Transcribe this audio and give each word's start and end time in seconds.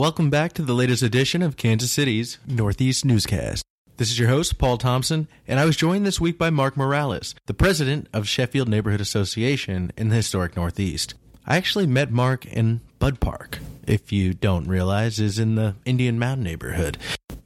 Welcome 0.00 0.30
back 0.30 0.54
to 0.54 0.62
the 0.62 0.72
latest 0.72 1.02
edition 1.02 1.42
of 1.42 1.58
Kansas 1.58 1.92
City's 1.92 2.38
Northeast 2.46 3.04
Newscast. 3.04 3.62
This 3.98 4.10
is 4.10 4.18
your 4.18 4.30
host, 4.30 4.56
Paul 4.56 4.78
Thompson, 4.78 5.28
and 5.46 5.60
I 5.60 5.66
was 5.66 5.76
joined 5.76 6.06
this 6.06 6.18
week 6.18 6.38
by 6.38 6.48
Mark 6.48 6.74
Morales, 6.74 7.34
the 7.44 7.52
president 7.52 8.08
of 8.10 8.26
Sheffield 8.26 8.66
Neighborhood 8.66 9.02
Association 9.02 9.92
in 9.98 10.08
the 10.08 10.16
historic 10.16 10.56
Northeast. 10.56 11.12
I 11.46 11.58
actually 11.58 11.86
met 11.86 12.10
Mark 12.10 12.46
in 12.46 12.80
Budd 12.98 13.20
Park, 13.20 13.58
if 13.86 14.10
you 14.10 14.32
don't 14.32 14.66
realize, 14.66 15.20
is 15.20 15.38
in 15.38 15.56
the 15.56 15.76
Indian 15.84 16.18
Mound 16.18 16.42
neighborhood. 16.42 16.96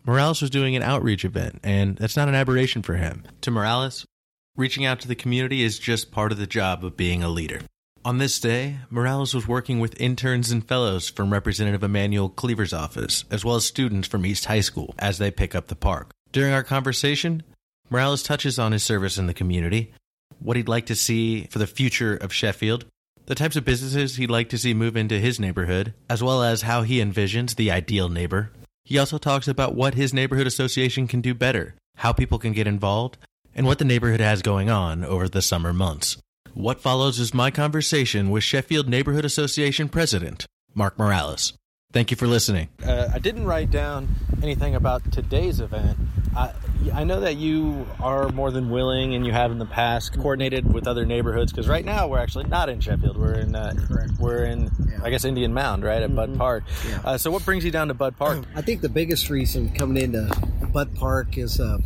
Morales 0.06 0.40
was 0.40 0.50
doing 0.50 0.76
an 0.76 0.82
outreach 0.84 1.24
event, 1.24 1.58
and 1.64 1.96
that's 1.96 2.16
not 2.16 2.28
an 2.28 2.36
aberration 2.36 2.82
for 2.82 2.94
him. 2.94 3.24
To 3.40 3.50
Morales, 3.50 4.06
reaching 4.54 4.84
out 4.84 5.00
to 5.00 5.08
the 5.08 5.16
community 5.16 5.64
is 5.64 5.80
just 5.80 6.12
part 6.12 6.30
of 6.30 6.38
the 6.38 6.46
job 6.46 6.84
of 6.84 6.96
being 6.96 7.24
a 7.24 7.28
leader. 7.28 7.62
On 8.06 8.18
this 8.18 8.38
day, 8.38 8.80
Morales 8.90 9.32
was 9.32 9.48
working 9.48 9.80
with 9.80 9.98
interns 9.98 10.50
and 10.50 10.68
fellows 10.68 11.08
from 11.08 11.32
Representative 11.32 11.82
Emanuel 11.82 12.28
Cleaver's 12.28 12.74
office, 12.74 13.24
as 13.30 13.46
well 13.46 13.56
as 13.56 13.64
students 13.64 14.06
from 14.06 14.26
East 14.26 14.44
High 14.44 14.60
School, 14.60 14.94
as 14.98 15.16
they 15.16 15.30
pick 15.30 15.54
up 15.54 15.68
the 15.68 15.74
park. 15.74 16.10
During 16.30 16.52
our 16.52 16.62
conversation, 16.62 17.44
Morales 17.88 18.22
touches 18.22 18.58
on 18.58 18.72
his 18.72 18.84
service 18.84 19.16
in 19.16 19.26
the 19.26 19.32
community, 19.32 19.94
what 20.38 20.58
he'd 20.58 20.68
like 20.68 20.84
to 20.86 20.94
see 20.94 21.44
for 21.44 21.58
the 21.58 21.66
future 21.66 22.14
of 22.14 22.30
Sheffield, 22.30 22.84
the 23.24 23.34
types 23.34 23.56
of 23.56 23.64
businesses 23.64 24.16
he'd 24.16 24.30
like 24.30 24.50
to 24.50 24.58
see 24.58 24.74
move 24.74 24.98
into 24.98 25.18
his 25.18 25.40
neighborhood, 25.40 25.94
as 26.10 26.22
well 26.22 26.42
as 26.42 26.60
how 26.60 26.82
he 26.82 27.00
envisions 27.00 27.56
the 27.56 27.70
ideal 27.70 28.10
neighbor. 28.10 28.52
He 28.84 28.98
also 28.98 29.16
talks 29.16 29.48
about 29.48 29.74
what 29.74 29.94
his 29.94 30.12
neighborhood 30.12 30.46
association 30.46 31.06
can 31.06 31.22
do 31.22 31.32
better, 31.32 31.74
how 31.96 32.12
people 32.12 32.38
can 32.38 32.52
get 32.52 32.66
involved, 32.66 33.16
and 33.54 33.64
what 33.64 33.78
the 33.78 33.86
neighborhood 33.86 34.20
has 34.20 34.42
going 34.42 34.68
on 34.68 35.06
over 35.06 35.26
the 35.26 35.40
summer 35.40 35.72
months. 35.72 36.18
What 36.54 36.80
follows 36.80 37.18
is 37.18 37.34
my 37.34 37.50
conversation 37.50 38.30
with 38.30 38.44
Sheffield 38.44 38.88
Neighborhood 38.88 39.24
Association 39.24 39.88
President 39.88 40.46
Mark 40.72 40.96
Morales. 40.96 41.52
Thank 41.92 42.12
you 42.12 42.16
for 42.16 42.28
listening. 42.28 42.68
Uh, 42.86 43.08
I 43.12 43.18
didn't 43.18 43.44
write 43.44 43.72
down 43.72 44.08
anything 44.40 44.76
about 44.76 45.10
today's 45.10 45.58
event. 45.58 45.98
I, 46.36 46.52
I 46.92 47.02
know 47.02 47.18
that 47.20 47.34
you 47.38 47.88
are 48.00 48.28
more 48.28 48.52
than 48.52 48.70
willing, 48.70 49.16
and 49.16 49.26
you 49.26 49.32
have 49.32 49.50
in 49.50 49.58
the 49.58 49.66
past 49.66 50.14
coordinated 50.14 50.72
with 50.72 50.86
other 50.86 51.04
neighborhoods. 51.04 51.50
Because 51.50 51.66
right 51.66 51.84
now 51.84 52.06
we're 52.06 52.20
actually 52.20 52.44
not 52.44 52.68
in 52.68 52.78
Sheffield. 52.78 53.16
We're 53.16 53.34
in 53.34 53.56
uh, 53.56 53.74
we're 54.20 54.44
in 54.44 54.70
yeah. 54.88 55.00
I 55.02 55.10
guess 55.10 55.24
Indian 55.24 55.52
Mound, 55.52 55.82
right 55.82 56.02
at 56.02 56.10
mm-hmm. 56.10 56.16
Budd 56.16 56.38
Park. 56.38 56.64
Yeah. 56.88 57.00
Uh, 57.04 57.18
so 57.18 57.32
what 57.32 57.44
brings 57.44 57.64
you 57.64 57.72
down 57.72 57.88
to 57.88 57.94
Budd 57.94 58.16
Park? 58.16 58.44
I 58.54 58.62
think 58.62 58.80
the 58.80 58.88
biggest 58.88 59.28
reason 59.28 59.72
coming 59.74 60.00
into 60.00 60.30
Budd 60.72 60.94
Park 60.94 61.36
is 61.36 61.58
uh, 61.58 61.78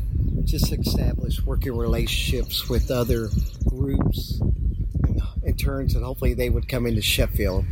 just 0.45 0.71
establish 0.73 1.43
working 1.43 1.75
relationships 1.75 2.69
with 2.69 2.91
other 2.91 3.29
groups 3.67 4.41
interns, 5.49 5.95
and 5.95 6.05
hopefully 6.05 6.35
they 6.35 6.51
would 6.51 6.69
come 6.69 6.87
into 6.87 7.03
Sheffield 7.03 7.65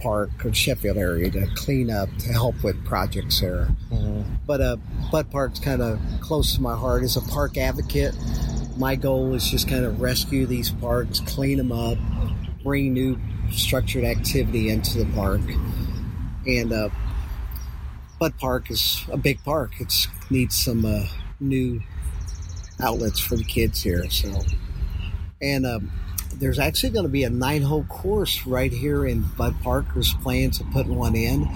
Park 0.00 0.30
or 0.44 0.54
Sheffield 0.54 0.96
area 0.96 1.30
to 1.30 1.46
clean 1.54 1.90
up 1.90 2.08
to 2.18 2.32
help 2.32 2.62
with 2.62 2.82
projects 2.84 3.40
there. 3.40 3.68
Mm-hmm. 3.90 4.22
But 4.46 4.60
uh, 4.60 4.76
Budd 5.10 5.30
Park's 5.30 5.60
kind 5.60 5.82
of 5.82 6.00
close 6.20 6.54
to 6.54 6.62
my 6.62 6.74
heart. 6.74 7.02
As 7.02 7.16
a 7.16 7.20
park 7.20 7.58
advocate, 7.58 8.14
my 8.76 8.96
goal 8.96 9.34
is 9.34 9.48
just 9.48 9.68
kind 9.68 9.84
of 9.84 10.00
rescue 10.00 10.46
these 10.46 10.70
parks, 10.70 11.20
clean 11.20 11.58
them 11.58 11.72
up, 11.72 11.98
bring 12.62 12.94
new 12.94 13.20
structured 13.52 14.04
activity 14.04 14.70
into 14.70 14.98
the 14.98 15.12
park, 15.12 15.40
and 16.46 16.72
uh, 16.72 16.88
Budd 18.18 18.38
Park 18.38 18.70
is 18.70 19.04
a 19.10 19.16
big 19.16 19.42
park. 19.44 19.72
It 19.80 19.92
needs 20.30 20.56
some 20.56 20.84
uh, 20.84 21.06
new 21.40 21.82
outlets 22.82 23.18
for 23.18 23.36
the 23.36 23.44
kids 23.44 23.82
here. 23.82 24.08
So, 24.10 24.42
and 25.40 25.66
um, 25.66 25.90
there's 26.40 26.58
actually 26.58 26.90
going 26.90 27.04
to 27.04 27.10
be 27.10 27.22
a 27.24 27.30
nine 27.30 27.60
hole 27.60 27.84
course 27.84 28.46
right 28.46 28.72
here 28.72 29.04
in 29.04 29.22
Bud 29.36 29.54
Parker's 29.62 30.14
plans 30.14 30.58
of 30.58 30.70
putting 30.70 30.96
one 30.96 31.14
in. 31.14 31.46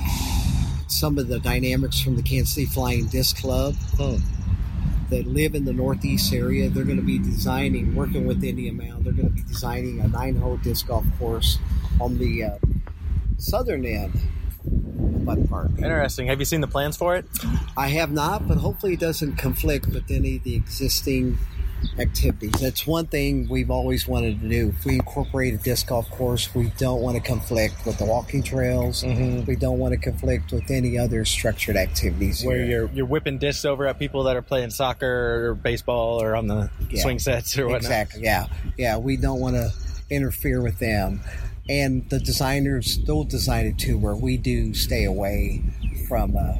Some 0.89 1.19
of 1.19 1.29
the 1.29 1.41
dynamics 1.41 2.01
from 2.01 2.17
the 2.17 2.23
Kansas 2.23 2.55
City 2.55 2.67
Flying 2.67 3.07
Disc 3.07 3.39
Club 3.39 3.75
oh. 3.99 4.21
that 5.09 5.27
live 5.27 5.55
in 5.55 5.65
the 5.65 5.73
Northeast 5.73 6.35
area, 6.35 6.69
they're 6.69 6.85
going 6.85 6.99
to 6.99 7.03
be 7.03 7.19
designing, 7.19 7.97
working 7.97 8.27
with 8.27 8.45
Indian 8.45 8.77
Mound, 8.77 9.07
they're 9.07 9.15
going 9.15 9.29
to 9.29 9.35
be 9.35 9.43
designing 9.43 10.01
a 10.01 10.09
nine 10.09 10.37
hole 10.37 10.59
disc 10.59 10.87
golf 10.87 11.07
course 11.19 11.59
on 11.99 12.19
the 12.19 12.45
uh, 12.45 12.59
southern 13.39 13.87
end 13.87 14.15
of 14.67 15.25
Budd 15.25 15.49
Park. 15.49 15.71
Interesting. 15.79 16.27
Have 16.27 16.41
you 16.41 16.45
seen 16.45 16.61
the 16.61 16.69
plans 16.69 16.99
for 16.99 17.17
it? 17.17 17.25
I 17.75 17.89
have 17.89 18.13
not, 18.13 18.47
but 18.47 18.59
hopefully 18.59 18.93
it 18.93 19.01
doesn't 19.01 19.37
conflict 19.37 19.87
with 19.87 20.11
any 20.11 20.37
of 20.37 20.43
the 20.43 20.55
existing 20.55 21.39
activities. 21.99 22.53
That's 22.61 22.87
one 22.87 23.07
thing 23.07 23.49
we've 23.49 23.71
always 23.71 24.07
wanted 24.07 24.41
to 24.41 24.49
do. 24.49 24.69
If 24.69 24.85
we 24.85 24.95
incorporate 24.95 25.55
a 25.55 25.59
disc 25.59 25.89
golf 25.89 26.11
course, 26.11 26.55
we 26.55 26.73
don't 26.79 27.01
want 27.01 27.17
to 27.17 27.23
conflict 27.23 27.87
with 27.87 27.99
the 27.99 28.05
walking 28.05 28.43
trails. 28.43 29.03
Mm-hmm. 29.03 29.45
We 29.45 29.57
don't 29.57 29.79
want 29.79 29.93
to 29.93 29.99
conflict 29.99 30.53
with 30.53 30.71
any 30.71 30.99
other 30.99 31.25
structured 31.25 31.77
activities. 31.77 32.45
Where 32.45 32.59
here. 32.59 32.67
you're 32.67 32.91
you're 32.91 33.07
whipping 33.07 33.39
discs 33.39 33.65
over 33.65 33.87
at 33.87 33.99
people 33.99 34.25
that 34.25 34.37
are 34.37 34.43
playing 34.43 34.71
soccer 34.71 35.51
or 35.51 35.55
baseball 35.55 36.23
or 36.23 36.37
on 36.37 36.47
the 36.47 36.71
yeah. 36.91 37.03
swing 37.03 37.19
sets 37.19 37.59
or 37.59 37.65
whatnot. 37.65 37.83
Exactly. 37.83 38.23
Yeah. 38.23 38.47
Yeah. 38.77 38.99
We 38.99 39.17
don't 39.17 39.41
want 39.41 39.57
to 39.57 39.73
interfere 40.11 40.63
with 40.63 40.79
them 40.79 41.21
and 41.69 42.09
the 42.11 42.21
designers 42.21 42.91
still 42.91 43.25
design 43.25 43.67
it 43.67 43.79
too, 43.79 43.97
where 43.97 44.17
we 44.17 44.37
do 44.37 44.75
stay 44.75 45.05
away 45.05 45.63
from 46.09 46.37
uh, 46.37 46.57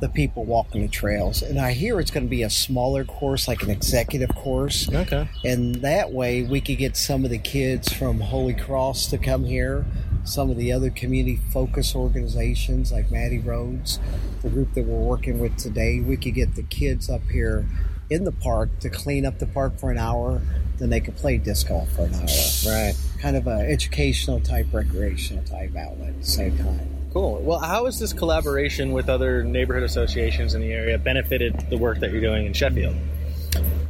the 0.00 0.08
people 0.08 0.44
walking 0.44 0.82
the 0.82 0.88
trails. 0.88 1.42
And 1.42 1.58
I 1.58 1.72
hear 1.72 1.98
it's 2.00 2.10
going 2.10 2.26
to 2.26 2.30
be 2.30 2.42
a 2.42 2.50
smaller 2.50 3.04
course, 3.04 3.48
like 3.48 3.62
an 3.62 3.70
executive 3.70 4.34
course. 4.34 4.88
Okay. 4.92 5.28
And 5.44 5.76
that 5.76 6.12
way 6.12 6.42
we 6.42 6.60
could 6.60 6.78
get 6.78 6.96
some 6.96 7.24
of 7.24 7.30
the 7.30 7.38
kids 7.38 7.92
from 7.92 8.20
Holy 8.20 8.54
Cross 8.54 9.08
to 9.08 9.18
come 9.18 9.44
here, 9.44 9.84
some 10.24 10.50
of 10.50 10.56
the 10.56 10.72
other 10.72 10.90
community 10.90 11.40
focus 11.52 11.94
organizations 11.94 12.92
like 12.92 13.10
Mattie 13.10 13.40
Rhodes, 13.40 13.98
the 14.42 14.48
group 14.48 14.74
that 14.74 14.84
we're 14.84 14.98
working 14.98 15.40
with 15.40 15.56
today. 15.56 16.00
We 16.00 16.16
could 16.16 16.34
get 16.34 16.54
the 16.54 16.62
kids 16.62 17.10
up 17.10 17.22
here 17.30 17.66
in 18.10 18.24
the 18.24 18.32
park 18.32 18.78
to 18.80 18.88
clean 18.88 19.26
up 19.26 19.38
the 19.38 19.46
park 19.46 19.78
for 19.78 19.90
an 19.90 19.98
hour, 19.98 20.40
then 20.78 20.90
they 20.90 21.00
could 21.00 21.16
play 21.16 21.36
disc 21.38 21.68
golf 21.68 21.90
for 21.92 22.06
an 22.06 22.14
hour. 22.14 22.26
Right. 22.66 22.94
Kind 23.20 23.36
of 23.36 23.46
a 23.46 23.70
educational 23.70 24.40
type, 24.40 24.68
recreational 24.72 25.44
type 25.44 25.76
outlet 25.76 26.10
at 26.10 26.20
the 26.20 26.26
same 26.26 26.56
time. 26.56 26.97
Cool. 27.12 27.40
Well, 27.42 27.58
how 27.58 27.86
has 27.86 27.98
this 27.98 28.12
collaboration 28.12 28.92
with 28.92 29.08
other 29.08 29.42
neighborhood 29.42 29.82
associations 29.82 30.54
in 30.54 30.60
the 30.60 30.72
area 30.72 30.98
benefited 30.98 31.58
the 31.70 31.78
work 31.78 32.00
that 32.00 32.12
you're 32.12 32.20
doing 32.20 32.46
in 32.46 32.52
Sheffield? 32.52 32.96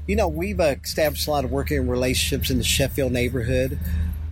You 0.06 0.16
know, 0.16 0.28
we've 0.28 0.60
established 0.60 1.26
a 1.26 1.30
lot 1.30 1.44
of 1.44 1.50
working 1.50 1.88
relationships 1.88 2.50
in 2.50 2.58
the 2.58 2.64
Sheffield 2.64 3.12
neighborhood. 3.12 3.78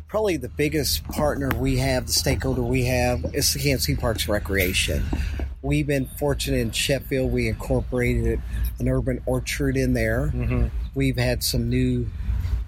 Probably 0.09 0.37
the 0.37 0.49
biggest 0.49 1.05
partner 1.09 1.51
we 1.57 1.79
have, 1.79 2.07
the 2.07 2.13
stakeholder 2.13 2.63
we 2.63 2.85
have, 2.85 3.25
is 3.35 3.53
the 3.53 3.59
Kansas 3.59 3.87
City 3.87 4.01
Parks 4.01 4.29
Recreation. 4.29 5.05
We've 5.63 5.87
been 5.87 6.07
fortunate 6.07 6.59
in 6.59 6.71
Sheffield. 6.71 7.33
We 7.33 7.49
incorporated 7.49 8.41
an 8.79 8.89
urban 8.89 9.21
orchard 9.27 9.77
in 9.77 9.95
there. 9.95 10.31
Mm-hmm. 10.33 10.69
We've 10.95 11.17
had 11.17 11.43
some 11.43 11.69
new 11.69 12.07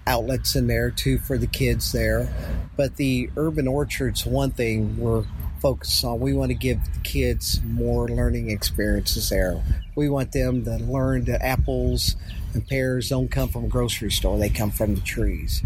outlets 0.05 0.55
in 0.55 0.67
there 0.67 0.91
too 0.91 1.17
for 1.19 1.37
the 1.37 1.47
kids 1.47 1.93
there. 1.93 2.31
But 2.75 2.97
the 2.97 3.29
urban 3.37 3.67
orchard's 3.67 4.25
one 4.25 4.51
thing 4.51 4.97
we're 4.97 5.23
focused 5.59 6.03
on. 6.03 6.19
We 6.19 6.33
want 6.33 6.49
to 6.49 6.55
give 6.55 6.79
the 6.93 6.99
kids 7.01 7.61
more 7.63 8.07
learning 8.07 8.51
experiences 8.51 9.29
there. 9.29 9.61
We 9.95 10.09
want 10.09 10.31
them 10.31 10.63
to 10.65 10.77
learn 10.77 11.25
that 11.25 11.41
apples 11.41 12.15
and 12.53 12.67
pears 12.67 13.09
don't 13.09 13.29
come 13.29 13.49
from 13.49 13.65
a 13.65 13.67
grocery 13.67 14.11
store, 14.11 14.37
they 14.37 14.49
come 14.49 14.71
from 14.71 14.95
the 14.95 15.01
trees. 15.01 15.63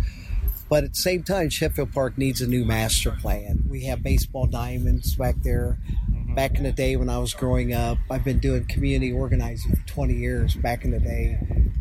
But 0.69 0.85
at 0.85 0.93
the 0.93 0.99
same 0.99 1.23
time, 1.23 1.49
Sheffield 1.49 1.93
Park 1.93 2.17
needs 2.17 2.41
a 2.41 2.47
new 2.47 2.65
master 2.65 3.11
plan. 3.11 3.63
We 3.69 3.83
have 3.83 4.01
baseball 4.01 4.47
diamonds 4.47 5.15
back 5.15 5.35
there. 5.43 5.77
Mm-hmm. 6.09 6.33
Back 6.33 6.55
in 6.55 6.63
the 6.63 6.71
day 6.71 6.95
when 6.95 7.09
I 7.09 7.19
was 7.19 7.33
growing 7.33 7.73
up, 7.73 7.99
I've 8.09 8.23
been 8.23 8.39
doing 8.39 8.65
community 8.65 9.11
organizing 9.11 9.75
for 9.75 9.87
20 9.87 10.15
years. 10.15 10.55
Back 10.55 10.83
in 10.83 10.91
the 10.91 10.99
day, 10.99 11.37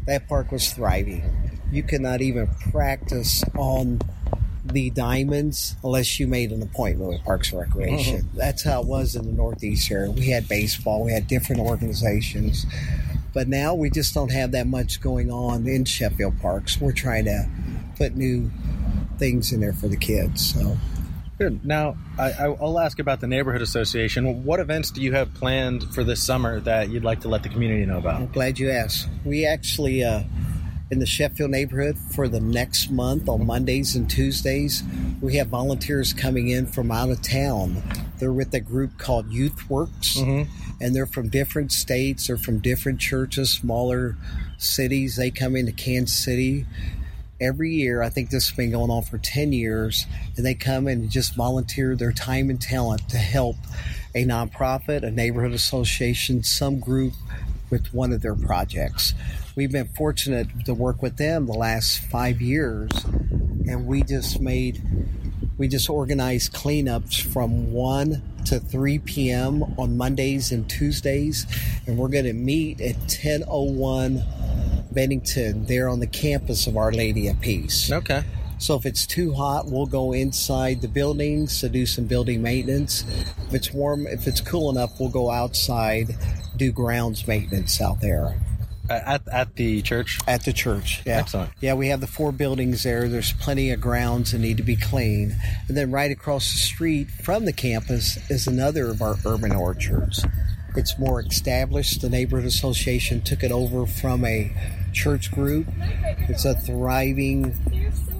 that 0.06 0.28
park 0.28 0.52
was 0.52 0.72
thriving. 0.72 1.22
You 1.70 1.82
could 1.82 2.02
not 2.02 2.20
even 2.20 2.48
practice 2.70 3.42
on 3.56 4.00
the 4.72 4.90
diamonds 4.90 5.76
unless 5.84 6.18
you 6.18 6.26
made 6.26 6.50
an 6.52 6.62
appointment 6.62 7.10
with 7.10 7.24
Parks 7.24 7.52
and 7.52 7.60
Recreation. 7.60 8.22
Mm-hmm. 8.22 8.36
That's 8.36 8.64
how 8.64 8.82
it 8.82 8.86
was 8.86 9.14
in 9.14 9.24
the 9.26 9.32
Northeast 9.32 9.90
area. 9.90 10.10
We 10.10 10.30
had 10.30 10.48
baseball, 10.48 11.04
we 11.04 11.12
had 11.12 11.26
different 11.26 11.60
organizations, 11.60 12.66
but 13.32 13.48
now 13.48 13.74
we 13.74 13.90
just 13.90 14.14
don't 14.14 14.32
have 14.32 14.52
that 14.52 14.66
much 14.66 15.00
going 15.00 15.30
on 15.30 15.66
in 15.66 15.84
Sheffield 15.84 16.40
Parks. 16.40 16.80
We're 16.80 16.92
trying 16.92 17.26
to 17.26 17.48
put 17.96 18.16
new 18.16 18.50
things 19.18 19.52
in 19.52 19.60
there 19.60 19.72
for 19.72 19.88
the 19.88 19.96
kids. 19.96 20.54
So. 20.54 20.76
Good. 21.38 21.64
Now, 21.64 21.96
I, 22.18 22.48
will 22.48 22.78
ask 22.78 22.98
about 22.98 23.20
the 23.20 23.26
neighborhood 23.26 23.62
association. 23.62 24.44
What 24.44 24.60
events 24.60 24.90
do 24.90 25.02
you 25.02 25.12
have 25.12 25.32
planned 25.34 25.92
for 25.92 26.04
this 26.04 26.22
summer 26.22 26.60
that 26.60 26.90
you'd 26.90 27.02
like 27.02 27.20
to 27.22 27.28
let 27.28 27.42
the 27.42 27.48
community 27.48 27.84
know 27.84 27.98
about? 27.98 28.20
I'm 28.20 28.26
glad 28.28 28.58
you 28.58 28.70
asked. 28.70 29.08
We 29.24 29.44
actually 29.44 30.04
uh, 30.04 30.22
in 30.92 30.98
the 30.98 31.06
Sheffield 31.06 31.50
neighborhood 31.50 31.96
for 31.98 32.28
the 32.28 32.38
next 32.38 32.90
month 32.90 33.26
on 33.26 33.46
Mondays 33.46 33.96
and 33.96 34.10
Tuesdays. 34.10 34.82
We 35.22 35.36
have 35.36 35.46
volunteers 35.46 36.12
coming 36.12 36.50
in 36.50 36.66
from 36.66 36.90
out 36.90 37.08
of 37.08 37.22
town. 37.22 37.82
They're 38.18 38.30
with 38.30 38.52
a 38.52 38.60
group 38.60 38.98
called 38.98 39.32
Youth 39.32 39.70
Works, 39.70 40.18
mm-hmm. 40.18 40.52
and 40.82 40.94
they're 40.94 41.06
from 41.06 41.30
different 41.30 41.72
states. 41.72 42.26
They're 42.26 42.36
from 42.36 42.58
different 42.58 43.00
churches, 43.00 43.52
smaller 43.52 44.18
cities. 44.58 45.16
They 45.16 45.30
come 45.30 45.56
into 45.56 45.72
Kansas 45.72 46.22
City 46.22 46.66
every 47.40 47.72
year. 47.72 48.02
I 48.02 48.10
think 48.10 48.28
this 48.28 48.50
has 48.50 48.56
been 48.56 48.70
going 48.70 48.90
on 48.90 49.02
for 49.02 49.16
10 49.16 49.54
years, 49.54 50.04
and 50.36 50.44
they 50.44 50.54
come 50.54 50.86
and 50.86 51.08
just 51.08 51.34
volunteer 51.34 51.96
their 51.96 52.12
time 52.12 52.50
and 52.50 52.60
talent 52.60 53.08
to 53.08 53.16
help 53.16 53.56
a 54.14 54.26
nonprofit, 54.26 55.04
a 55.04 55.10
neighborhood 55.10 55.52
association, 55.52 56.42
some 56.42 56.80
group 56.80 57.14
with 57.70 57.94
one 57.94 58.12
of 58.12 58.20
their 58.20 58.34
projects. 58.34 59.14
We've 59.54 59.70
been 59.70 59.88
fortunate 59.88 60.64
to 60.64 60.72
work 60.72 61.02
with 61.02 61.18
them 61.18 61.46
the 61.46 61.52
last 61.52 61.98
five 62.06 62.40
years, 62.40 62.90
and 63.04 63.86
we 63.86 64.02
just 64.02 64.40
made 64.40 64.82
we 65.58 65.68
just 65.68 65.90
organized 65.90 66.54
cleanups 66.54 67.20
from 67.20 67.72
1 67.72 68.22
to 68.46 68.58
3 68.58 68.98
p.m. 69.00 69.62
on 69.78 69.98
Mondays 69.98 70.50
and 70.52 70.68
Tuesdays, 70.68 71.46
and 71.86 71.98
we're 71.98 72.08
going 72.08 72.24
to 72.24 72.32
meet 72.32 72.80
at 72.80 72.96
1001 72.96 74.24
Bennington 74.90 75.66
there 75.66 75.90
on 75.90 76.00
the 76.00 76.06
campus 76.06 76.66
of 76.66 76.78
Our 76.78 76.90
Lady 76.90 77.28
of 77.28 77.38
Peace. 77.40 77.92
Okay. 77.92 78.24
So 78.58 78.74
if 78.76 78.86
it's 78.86 79.06
too 79.06 79.34
hot, 79.34 79.66
we'll 79.66 79.86
go 79.86 80.12
inside 80.12 80.80
the 80.80 80.88
buildings 80.88 81.60
to 81.60 81.68
do 81.68 81.84
some 81.84 82.06
building 82.06 82.40
maintenance. 82.40 83.04
If 83.48 83.54
it's 83.54 83.72
warm, 83.72 84.06
if 84.06 84.26
it's 84.26 84.40
cool 84.40 84.70
enough, 84.70 84.98
we'll 84.98 85.10
go 85.10 85.30
outside, 85.30 86.16
do 86.56 86.72
grounds 86.72 87.28
maintenance 87.28 87.80
out 87.80 88.00
there 88.00 88.34
at, 88.92 89.28
at 89.28 89.56
the 89.56 89.82
church? 89.82 90.18
At 90.26 90.44
the 90.44 90.52
church, 90.52 91.02
yeah. 91.04 91.18
Excellent. 91.18 91.50
Yeah, 91.60 91.74
we 91.74 91.88
have 91.88 92.00
the 92.00 92.06
four 92.06 92.32
buildings 92.32 92.82
there. 92.82 93.08
There's 93.08 93.32
plenty 93.32 93.70
of 93.70 93.80
grounds 93.80 94.32
that 94.32 94.38
need 94.38 94.56
to 94.58 94.62
be 94.62 94.76
cleaned. 94.76 95.34
And 95.68 95.76
then 95.76 95.90
right 95.90 96.10
across 96.10 96.52
the 96.52 96.58
street 96.58 97.10
from 97.10 97.44
the 97.44 97.52
campus 97.52 98.18
is 98.30 98.46
another 98.46 98.90
of 98.90 99.02
our 99.02 99.16
urban 99.26 99.52
orchards. 99.52 100.24
It's 100.74 100.98
more 100.98 101.20
established. 101.20 102.00
The 102.00 102.08
neighborhood 102.08 102.46
association 102.46 103.20
took 103.20 103.42
it 103.42 103.52
over 103.52 103.86
from 103.86 104.24
a 104.24 104.52
church 104.92 105.30
group. 105.30 105.66
It's 106.28 106.44
a 106.44 106.54
thriving 106.54 107.54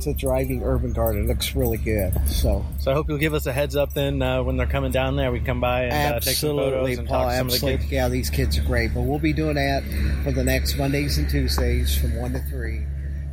it's 0.06 0.20
a 0.20 0.26
driving 0.26 0.64
urban 0.64 0.93
garden. 0.93 1.25
It 1.25 1.28
looks 1.28 1.54
really 1.54 1.78
good. 1.78 2.12
So, 2.28 2.66
so 2.81 2.90
I 2.90 2.94
hope 2.94 3.08
you'll 3.08 3.19
give 3.19 3.34
us 3.34 3.46
a 3.46 3.52
heads 3.52 3.76
up 3.76 3.94
then 3.94 4.20
uh, 4.20 4.43
when 4.43 4.56
they're 4.56 4.66
coming 4.66 4.90
down 4.90 5.14
there. 5.14 5.31
We 5.31 5.38
come 5.38 5.60
by 5.60 5.84
and 5.84 6.14
uh, 6.16 6.20
take 6.20 6.37
some 6.37 6.56
photos 6.56 6.99
and 6.99 7.06
Paul, 7.06 7.25
talk 7.25 7.31
to 7.31 7.37
some 7.37 7.46
absolutely. 7.46 7.75
of 7.75 7.81
the 7.81 7.84
kids. 7.84 7.93
Yeah, 7.93 8.08
these 8.08 8.31
kids 8.31 8.58
are 8.58 8.62
great. 8.62 8.94
But 8.94 9.02
we'll 9.02 9.20
be 9.20 9.32
doing 9.32 9.54
that 9.54 9.84
for 10.25 10.32
the 10.32 10.43
next 10.43 10.76
Mondays 10.76 11.19
and 11.19 11.31
Tuesdays 11.31 11.96
from 11.96 12.16
one 12.16 12.32
to 12.32 12.40
three, 12.40 12.82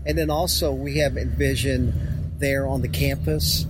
and 0.06 0.16
then 0.18 0.30
also 0.30 0.72
we 0.72 0.98
have 0.98 1.18
envisioned 1.18 1.94
there 2.40 2.68
on 2.68 2.82
the 2.82 2.88
campus 2.88 3.66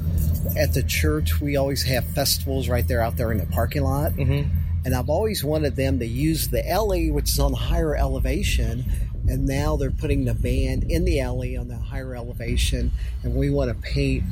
at 0.57 0.73
the 0.73 0.83
church. 0.83 1.39
We 1.39 1.55
always 1.55 1.83
have 1.83 2.05
festivals 2.05 2.67
right 2.67 2.87
there 2.87 3.01
out 3.01 3.15
there 3.15 3.31
in 3.31 3.37
the 3.37 3.45
parking 3.45 3.83
lot. 3.83 4.11
Mm-hmm. 4.11 4.55
And 4.85 4.95
I've 4.95 5.09
always 5.09 5.43
wanted 5.43 5.75
them 5.75 5.99
to 5.99 6.05
use 6.05 6.47
the 6.47 6.67
alley, 6.69 7.11
which 7.11 7.29
is 7.29 7.39
on 7.39 7.53
higher 7.53 7.95
elevation, 7.95 8.85
and 9.29 9.45
now 9.45 9.75
they're 9.75 9.91
putting 9.91 10.25
the 10.25 10.33
band 10.33 10.83
in 10.89 11.05
the 11.05 11.19
alley 11.19 11.55
on 11.55 11.67
the 11.67 11.77
higher 11.77 12.15
elevation 12.15 12.91
and 13.23 13.35
we 13.35 13.49
want 13.49 13.69
to 13.69 13.87
paint 13.87 14.23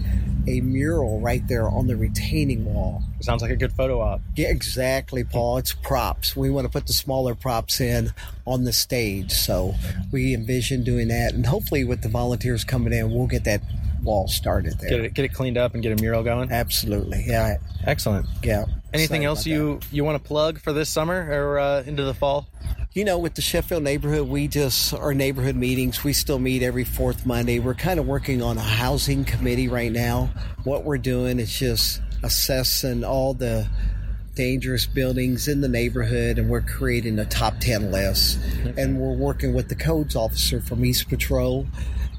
a 0.48 0.62
mural 0.62 1.20
right 1.20 1.48
there 1.48 1.70
on 1.70 1.88
the 1.88 1.96
retaining 1.96 2.66
wall. 2.66 3.04
Sounds 3.22 3.42
like 3.42 3.52
a 3.52 3.56
good 3.56 3.72
photo 3.74 4.02
op. 4.02 4.22
Yeah 4.36 4.50
exactly 4.50 5.24
paul. 5.24 5.58
It's 5.58 5.74
props. 5.74 6.36
We 6.36 6.50
want 6.50 6.66
to 6.66 6.72
put 6.72 6.88
the 6.88 6.94
smaller 6.94 7.36
props 7.36 7.80
in 7.80 8.14
on 8.46 8.64
the 8.64 8.74
stage 8.74 9.32
so 9.32 9.76
we 10.12 10.34
envision 10.34 10.84
doing 10.84 11.10
that 11.10 11.34
and 11.34 11.46
hopefully 11.46 11.84
with 11.84 12.02
the 12.02 12.10
volunteers 12.10 12.64
coming 12.64 12.94
in 12.94 13.12
we'll 13.12 13.28
get 13.28 13.44
that 13.44 13.62
wall 14.02 14.28
started 14.28 14.80
there. 14.80 14.90
Get 14.90 15.00
it, 15.02 15.14
get 15.14 15.26
it 15.26 15.34
cleaned 15.34 15.58
up 15.58 15.74
and 15.74 15.84
get 15.84 15.98
a 15.98 16.02
mural 16.02 16.24
going? 16.24 16.52
Absolutely 16.52 17.24
yeah. 17.28 17.58
Excellent. 17.86 18.26
Yeah. 18.44 18.66
Anything 18.94 19.26
else 19.26 19.46
you 19.46 19.80
that. 19.80 19.94
you 19.94 20.04
want 20.04 20.22
to 20.22 20.28
plug 20.28 20.60
for 20.60 20.74
this 20.74 20.90
summer 20.90 21.28
or 21.30 21.60
uh, 21.60 21.84
into 21.84 22.04
the 22.04 22.14
fall 22.14 22.48
you 22.98 23.06
know, 23.06 23.20
with 23.20 23.36
the 23.36 23.44
Sheffield 23.44 23.84
neighborhood, 23.84 24.28
we 24.28 24.48
just, 24.48 24.92
our 24.92 25.14
neighborhood 25.14 25.56
meetings, 25.56 26.04
we 26.04 26.14
still 26.14 26.40
meet 26.40 26.64
every 26.64 26.84
fourth 26.84 27.28
Monday. 27.28 27.60
We're 27.60 27.76
kind 27.76 28.00
of 28.00 28.08
working 28.08 28.42
on 28.42 28.58
a 28.58 28.62
housing 28.62 29.24
committee 29.24 29.68
right 29.68 29.92
now. 29.92 30.32
What 30.64 30.84
we're 30.84 30.98
doing 30.98 31.40
is 31.40 31.60
just 31.60 32.02
assessing 32.24 33.04
all 33.04 33.36
the 33.36 33.68
dangerous 34.34 34.88
buildings 34.88 35.48
in 35.48 35.62
the 35.62 35.68
neighborhood 35.68 36.40
and 36.40 36.50
we're 36.50 36.62
creating 36.62 37.20
a 37.20 37.26
top 37.26 37.60
10 37.60 37.92
list. 37.92 38.40
And 38.78 39.00
we're 39.00 39.14
working 39.14 39.54
with 39.54 39.70
the 39.70 39.76
codes 39.76 40.16
officer 40.16 40.60
from 40.60 40.84
East 40.84 41.08
Patrol 41.08 41.68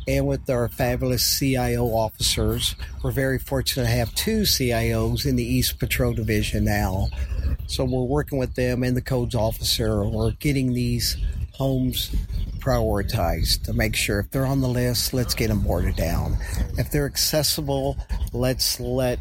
and 0.06 0.28
with 0.28 0.48
our 0.48 0.68
fabulous 0.68 1.38
CIO 1.38 1.86
officers. 1.86 2.76
We're 3.02 3.10
very 3.10 3.40
fortunate 3.40 3.86
to 3.86 3.90
have 3.90 4.14
two 4.14 4.42
CIOs 4.42 5.26
in 5.26 5.34
the 5.34 5.44
East 5.44 5.80
Patrol 5.80 6.12
Division 6.12 6.66
now. 6.66 7.08
So 7.68 7.84
we're 7.84 8.02
working 8.02 8.38
with 8.38 8.54
them 8.54 8.82
and 8.82 8.96
the 8.96 9.02
codes 9.02 9.34
officer. 9.34 10.02
We're 10.02 10.32
getting 10.32 10.72
these 10.72 11.18
homes 11.52 12.14
prioritized 12.58 13.64
to 13.64 13.74
make 13.74 13.94
sure 13.94 14.20
if 14.20 14.30
they're 14.30 14.46
on 14.46 14.62
the 14.62 14.68
list, 14.68 15.12
let's 15.12 15.34
get 15.34 15.48
them 15.48 15.60
boarded 15.60 15.94
down. 15.94 16.38
If 16.78 16.90
they're 16.90 17.06
accessible, 17.06 17.98
let's 18.32 18.80
let 18.80 19.20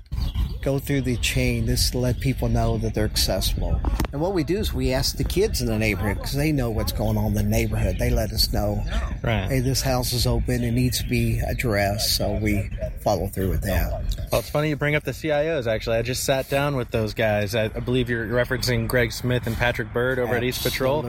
go 0.67 0.79
through 0.79 0.99
the 0.99 1.15
chain 1.17 1.65
just 1.65 1.93
to 1.93 1.97
let 1.97 2.19
people 2.19 2.49
know 2.49 2.77
that 2.77 2.93
they're 2.93 3.05
accessible. 3.05 3.79
And 4.11 4.19
what 4.19 4.33
we 4.33 4.43
do 4.43 4.57
is 4.57 4.73
we 4.73 4.91
ask 4.91 5.15
the 5.15 5.23
kids 5.23 5.61
in 5.61 5.67
the 5.67 5.79
neighborhood 5.79 6.17
because 6.17 6.33
they 6.33 6.51
know 6.51 6.69
what's 6.69 6.91
going 6.91 7.17
on 7.17 7.27
in 7.27 7.33
the 7.35 7.43
neighborhood. 7.43 7.97
They 7.97 8.09
let 8.09 8.33
us 8.33 8.51
know, 8.51 8.83
right. 9.23 9.47
hey, 9.47 9.61
this 9.61 9.81
house 9.81 10.11
is 10.11 10.27
open, 10.27 10.65
it 10.65 10.71
needs 10.71 11.01
to 11.01 11.07
be 11.07 11.39
addressed. 11.39 12.17
So 12.17 12.33
we 12.41 12.69
follow 13.01 13.27
through 13.27 13.51
with 13.51 13.61
that. 13.61 14.03
Well, 14.29 14.41
it's 14.41 14.49
funny 14.49 14.67
you 14.67 14.75
bring 14.75 14.95
up 14.95 15.05
the 15.05 15.11
CIOs. 15.11 15.67
Actually, 15.67 15.97
I 15.97 16.01
just 16.01 16.25
sat 16.25 16.49
down 16.49 16.75
with 16.75 16.91
those 16.91 17.13
guys. 17.13 17.55
I, 17.55 17.69
believe 17.69 18.09
you're 18.09 18.27
referencing 18.27 18.89
Greg 18.89 19.13
Smith 19.13 19.47
and 19.47 19.55
Patrick 19.55 19.93
Bird 19.93 20.19
over 20.19 20.35
Absolutely. 20.35 20.47
at 20.47 20.49
East 20.49 20.63
Patrol. 20.63 21.03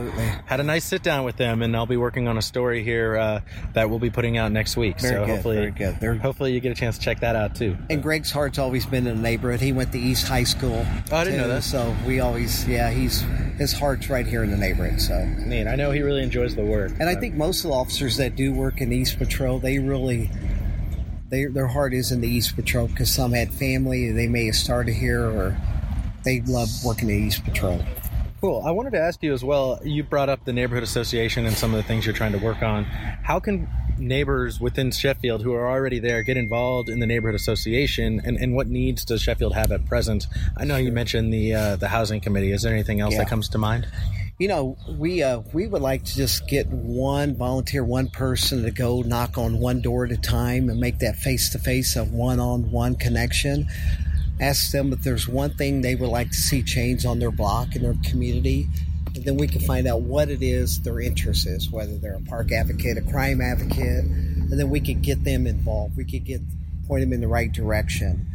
Had 0.45 0.61
a 0.61 0.63
nice 0.63 0.85
sit 0.85 1.03
down 1.03 1.25
with 1.25 1.35
them, 1.35 1.61
and 1.61 1.75
I'll 1.75 1.85
be 1.85 1.97
working 1.97 2.29
on 2.29 2.37
a 2.37 2.41
story 2.41 2.81
here 2.81 3.17
uh, 3.17 3.41
that 3.73 3.89
we'll 3.89 3.99
be 3.99 4.09
putting 4.09 4.37
out 4.37 4.53
next 4.53 4.77
week. 4.77 5.01
Very 5.01 5.15
so 5.15 5.25
good, 5.25 5.29
hopefully, 5.33 5.55
very 5.55 5.71
good. 5.71 6.21
Hopefully 6.21 6.53
you 6.53 6.61
get 6.61 6.71
a 6.71 6.75
chance 6.75 6.97
to 6.97 7.03
check 7.03 7.19
that 7.19 7.35
out 7.35 7.55
too. 7.55 7.75
And 7.89 8.01
Greg's 8.01 8.31
heart's 8.31 8.57
always 8.57 8.85
been 8.85 9.05
in 9.05 9.17
the 9.17 9.21
neighborhood. 9.21 9.48
He 9.57 9.71
went 9.71 9.91
to 9.91 9.99
East 9.99 10.27
High 10.27 10.43
School. 10.43 10.85
Oh, 11.11 11.15
I 11.15 11.23
didn't 11.23 11.39
too, 11.39 11.47
know 11.47 11.53
that. 11.53 11.63
So 11.63 11.95
we 12.05 12.19
always, 12.19 12.67
yeah, 12.67 12.89
he's 12.91 13.21
his 13.57 13.73
heart's 13.73 14.09
right 14.09 14.25
here 14.25 14.43
in 14.43 14.51
the 14.51 14.57
neighborhood. 14.57 15.01
So 15.01 15.25
neat. 15.25 15.67
I 15.67 15.75
know 15.75 15.91
he 15.91 16.01
really 16.01 16.23
enjoys 16.23 16.55
the 16.55 16.63
work. 16.63 16.91
And 16.99 17.09
I 17.09 17.15
think 17.15 17.35
most 17.35 17.63
of 17.63 17.71
the 17.71 17.75
officers 17.75 18.17
that 18.17 18.35
do 18.35 18.53
work 18.53 18.81
in 18.81 18.91
East 18.91 19.17
Patrol, 19.17 19.59
they 19.59 19.79
really 19.79 20.29
they, 21.29 21.45
their 21.45 21.67
heart 21.67 21.93
is 21.93 22.11
in 22.11 22.21
the 22.21 22.27
East 22.27 22.55
Patrol 22.55 22.87
because 22.87 23.13
some 23.13 23.33
had 23.33 23.51
family, 23.51 24.11
they 24.11 24.27
may 24.27 24.47
have 24.47 24.55
started 24.55 24.93
here, 24.93 25.23
or 25.23 25.57
they 26.25 26.41
love 26.41 26.69
working 26.83 27.09
at 27.09 27.15
East 27.15 27.43
Patrol. 27.43 27.81
Cool. 28.41 28.63
I 28.65 28.71
wanted 28.71 28.91
to 28.91 28.99
ask 28.99 29.21
you 29.21 29.33
as 29.33 29.43
well. 29.43 29.79
You 29.83 30.03
brought 30.03 30.29
up 30.29 30.45
the 30.45 30.53
neighborhood 30.53 30.83
association 30.83 31.45
and 31.45 31.55
some 31.55 31.73
of 31.73 31.77
the 31.77 31.83
things 31.83 32.05
you're 32.05 32.15
trying 32.15 32.31
to 32.31 32.37
work 32.37 32.63
on. 32.63 32.85
How 32.85 33.39
can 33.39 33.69
neighbors 33.99 34.59
within 34.59 34.91
Sheffield 34.91 35.43
who 35.43 35.53
are 35.53 35.69
already 35.69 35.99
there 35.99 36.23
get 36.23 36.37
involved 36.37 36.89
in 36.89 36.99
the 36.99 37.05
neighborhood 37.05 37.35
association, 37.35 38.21
and, 38.23 38.37
and 38.37 38.55
what 38.55 38.67
needs 38.67 39.05
does 39.05 39.21
Sheffield 39.21 39.53
have 39.53 39.71
at 39.71 39.85
present? 39.85 40.27
I 40.57 40.65
know 40.65 40.77
you 40.77 40.91
mentioned 40.91 41.33
the 41.33 41.53
uh, 41.53 41.75
the 41.75 41.87
housing 41.87 42.21
committee. 42.21 42.51
Is 42.51 42.63
there 42.63 42.73
anything 42.73 43.01
else 43.01 43.13
yeah. 43.13 43.19
that 43.19 43.29
comes 43.29 43.49
to 43.49 43.57
mind? 43.57 43.87
you 44.39 44.47
know, 44.47 44.77
we 44.97 45.21
uh, 45.21 45.41
we 45.51 45.67
would 45.67 45.81
like 45.81 46.05
to 46.05 46.15
just 46.15 46.47
get 46.47 46.65
one 46.67 47.35
volunteer, 47.35 47.83
one 47.83 48.07
person 48.07 48.63
to 48.63 48.71
go 48.71 49.01
knock 49.01 49.37
on 49.37 49.59
one 49.59 49.81
door 49.81 50.05
at 50.05 50.11
a 50.13 50.17
time 50.17 50.69
and 50.69 50.79
make 50.79 50.99
that 50.99 51.17
face 51.17 51.49
to 51.49 51.59
face, 51.59 51.97
a 51.97 52.05
one 52.05 52.39
on 52.39 52.71
one 52.71 52.95
connection. 52.95 53.67
Ask 54.39 54.71
them 54.71 54.93
if 54.93 55.03
there's 55.03 55.27
one 55.27 55.53
thing 55.55 55.81
they 55.81 55.95
would 55.95 56.09
like 56.09 56.29
to 56.29 56.37
see 56.37 56.63
change 56.63 57.05
on 57.05 57.19
their 57.19 57.31
block 57.31 57.75
in 57.75 57.81
their 57.81 57.97
community, 58.09 58.69
and 59.15 59.23
then 59.25 59.37
we 59.37 59.47
can 59.47 59.61
find 59.61 59.87
out 59.87 60.01
what 60.01 60.29
it 60.29 60.41
is 60.41 60.81
their 60.81 60.99
interest 60.99 61.47
is, 61.47 61.69
whether 61.69 61.97
they're 61.97 62.15
a 62.15 62.21
park 62.21 62.51
advocate, 62.51 62.97
a 62.97 63.01
crime 63.01 63.41
advocate, 63.41 64.05
and 64.05 64.59
then 64.59 64.69
we 64.69 64.79
could 64.79 65.01
get 65.01 65.23
them 65.23 65.47
involved. 65.47 65.97
We 65.97 66.05
could 66.05 66.25
get 66.25 66.41
point 66.87 67.01
them 67.01 67.13
in 67.13 67.21
the 67.21 67.27
right 67.27 67.51
direction 67.51 68.25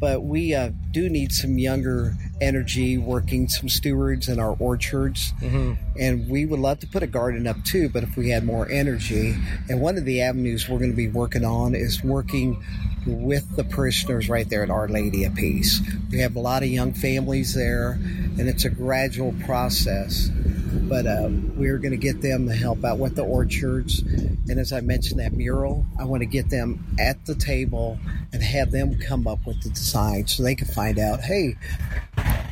but 0.00 0.22
we 0.22 0.54
uh, 0.54 0.70
do 0.92 1.08
need 1.08 1.32
some 1.32 1.58
younger 1.58 2.14
energy 2.40 2.98
working 2.98 3.48
some 3.48 3.68
stewards 3.68 4.28
in 4.28 4.38
our 4.38 4.56
orchards 4.58 5.32
mm-hmm. 5.40 5.74
And 5.98 6.28
we 6.28 6.46
would 6.46 6.60
love 6.60 6.78
to 6.80 6.86
put 6.86 7.02
a 7.02 7.06
garden 7.06 7.46
up 7.46 7.62
too 7.64 7.88
but 7.88 8.02
if 8.02 8.16
we 8.16 8.30
had 8.30 8.44
more 8.44 8.68
energy 8.70 9.34
and 9.68 9.80
one 9.80 9.96
of 9.96 10.04
the 10.04 10.20
avenues 10.20 10.68
we're 10.68 10.78
going 10.78 10.90
to 10.90 10.96
be 10.96 11.08
working 11.08 11.44
on 11.44 11.74
is 11.74 12.02
working 12.02 12.62
with 13.08 13.56
the 13.56 13.64
parishioners 13.64 14.28
right 14.28 14.48
there 14.48 14.62
at 14.62 14.70
Our 14.70 14.88
Lady 14.88 15.24
of 15.24 15.34
Peace. 15.34 15.80
We 16.10 16.18
have 16.20 16.36
a 16.36 16.40
lot 16.40 16.62
of 16.62 16.68
young 16.68 16.92
families 16.92 17.54
there, 17.54 17.92
and 17.92 18.48
it's 18.48 18.64
a 18.64 18.70
gradual 18.70 19.34
process. 19.44 20.28
But 20.28 21.06
uh, 21.06 21.28
we're 21.54 21.78
going 21.78 21.92
to 21.92 21.98
get 21.98 22.20
them 22.20 22.46
to 22.46 22.54
help 22.54 22.84
out 22.84 22.98
with 22.98 23.16
the 23.16 23.24
orchards. 23.24 24.00
And 24.00 24.58
as 24.58 24.72
I 24.72 24.80
mentioned, 24.80 25.20
that 25.20 25.32
mural, 25.32 25.86
I 25.98 26.04
want 26.04 26.22
to 26.22 26.26
get 26.26 26.50
them 26.50 26.84
at 26.98 27.24
the 27.26 27.34
table 27.34 27.98
and 28.32 28.42
have 28.42 28.70
them 28.70 28.98
come 28.98 29.26
up 29.26 29.46
with 29.46 29.62
the 29.62 29.70
design 29.70 30.26
so 30.26 30.42
they 30.42 30.54
can 30.54 30.68
find 30.68 30.98
out 30.98 31.20
hey, 31.20 31.56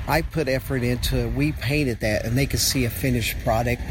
I 0.08 0.22
put 0.22 0.48
effort 0.48 0.82
into 0.84 1.18
it. 1.18 1.32
We 1.34 1.52
painted 1.52 2.00
that, 2.00 2.24
and 2.24 2.38
they 2.38 2.46
could 2.46 2.60
see 2.60 2.84
a 2.84 2.90
finished 2.90 3.42
product. 3.42 3.82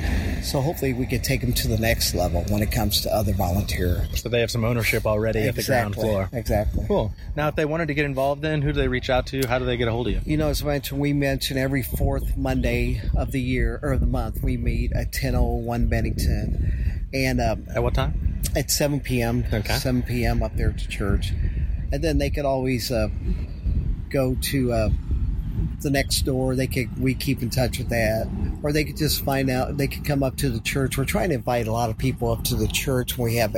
So 0.44 0.62
hopefully, 0.62 0.94
we 0.94 1.06
could 1.06 1.24
take 1.24 1.42
them 1.42 1.52
to 1.54 1.68
the 1.68 1.78
next 1.78 2.16
level 2.16 2.46
when 2.50 2.62
it 2.62 2.72
comes 2.72 3.02
to 3.02 3.14
other 3.14 3.34
volunteer. 3.34 4.08
So 4.16 4.30
they 4.30 4.40
have 4.40 4.50
some 4.50 4.64
ownership 4.64 5.06
already 5.06 5.40
exactly, 5.40 5.50
at 5.50 5.66
the 5.66 5.72
ground 5.72 5.96
floor. 5.96 6.30
Exactly. 6.32 6.86
Cool. 6.88 7.14
Now, 7.36 7.50
if 7.50 7.56
they 7.56 7.66
wanted 7.66 7.90
to 7.90 7.94
get 7.94 8.06
involved, 8.06 8.42
then 8.42 8.62
who 8.62 8.72
do 8.72 8.80
they 8.80 8.88
reach 8.88 9.10
out 9.10 9.28
to? 9.28 9.46
How 9.48 9.60
do 9.60 9.66
they 9.66 9.76
get 9.76 9.88
a 9.88 9.92
hold 9.92 10.08
of 10.08 10.14
you? 10.14 10.22
You 10.26 10.38
know, 10.38 10.50
as 10.50 10.62
I 10.62 10.68
mentioned, 10.68 11.02
we 11.02 11.12
mention 11.12 11.58
every 11.58 11.84
fourth 11.84 12.38
Monday 12.38 13.02
of 13.18 13.32
the 13.32 13.42
year 13.42 13.80
or 13.84 13.98
the 13.98 14.06
month 14.06 14.42
we 14.42 14.56
meet 14.56 14.94
at 14.94 15.12
10:01 15.12 15.90
Bennington, 15.90 17.08
and 17.14 17.42
um, 17.42 17.66
at 17.76 17.84
what 17.84 17.94
time? 17.94 18.42
At 18.56 18.72
7 18.72 19.02
p.m. 19.02 19.44
Okay. 19.52 19.74
7 19.74 20.04
p.m. 20.04 20.42
up 20.42 20.56
there 20.56 20.72
to 20.72 20.88
church, 20.88 21.32
and 21.92 22.02
then 22.02 22.20
they 22.20 22.30
could 22.30 22.46
always 22.46 22.90
uh, 22.90 23.10
go 24.10 24.38
to. 24.44 24.72
Uh, 24.72 24.90
the 25.82 25.90
next 25.90 26.22
door. 26.22 26.56
They 26.56 26.68
could 26.68 26.98
we 27.00 27.14
keep 27.14 27.42
in 27.42 27.50
touch 27.50 27.78
with 27.78 27.90
that, 27.90 28.28
or 28.64 28.72
they 28.72 28.84
could 28.84 28.98
just 28.98 29.24
find 29.24 29.50
out. 29.50 29.78
They 29.78 29.88
could 29.88 30.06
come 30.06 30.24
up 30.24 30.36
to 30.38 30.50
the 30.50 30.60
church. 30.60 30.98
We're 30.98 31.06
trying 31.06 31.30
to 31.30 31.36
invite 31.36 31.68
a 31.68 31.72
lot 31.72 31.90
of 31.90 31.98
people 31.98 32.32
up 32.32 32.44
to 32.46 32.56
the 32.56 32.68
church 32.68 33.18
we 33.18 33.36
have 33.36 33.56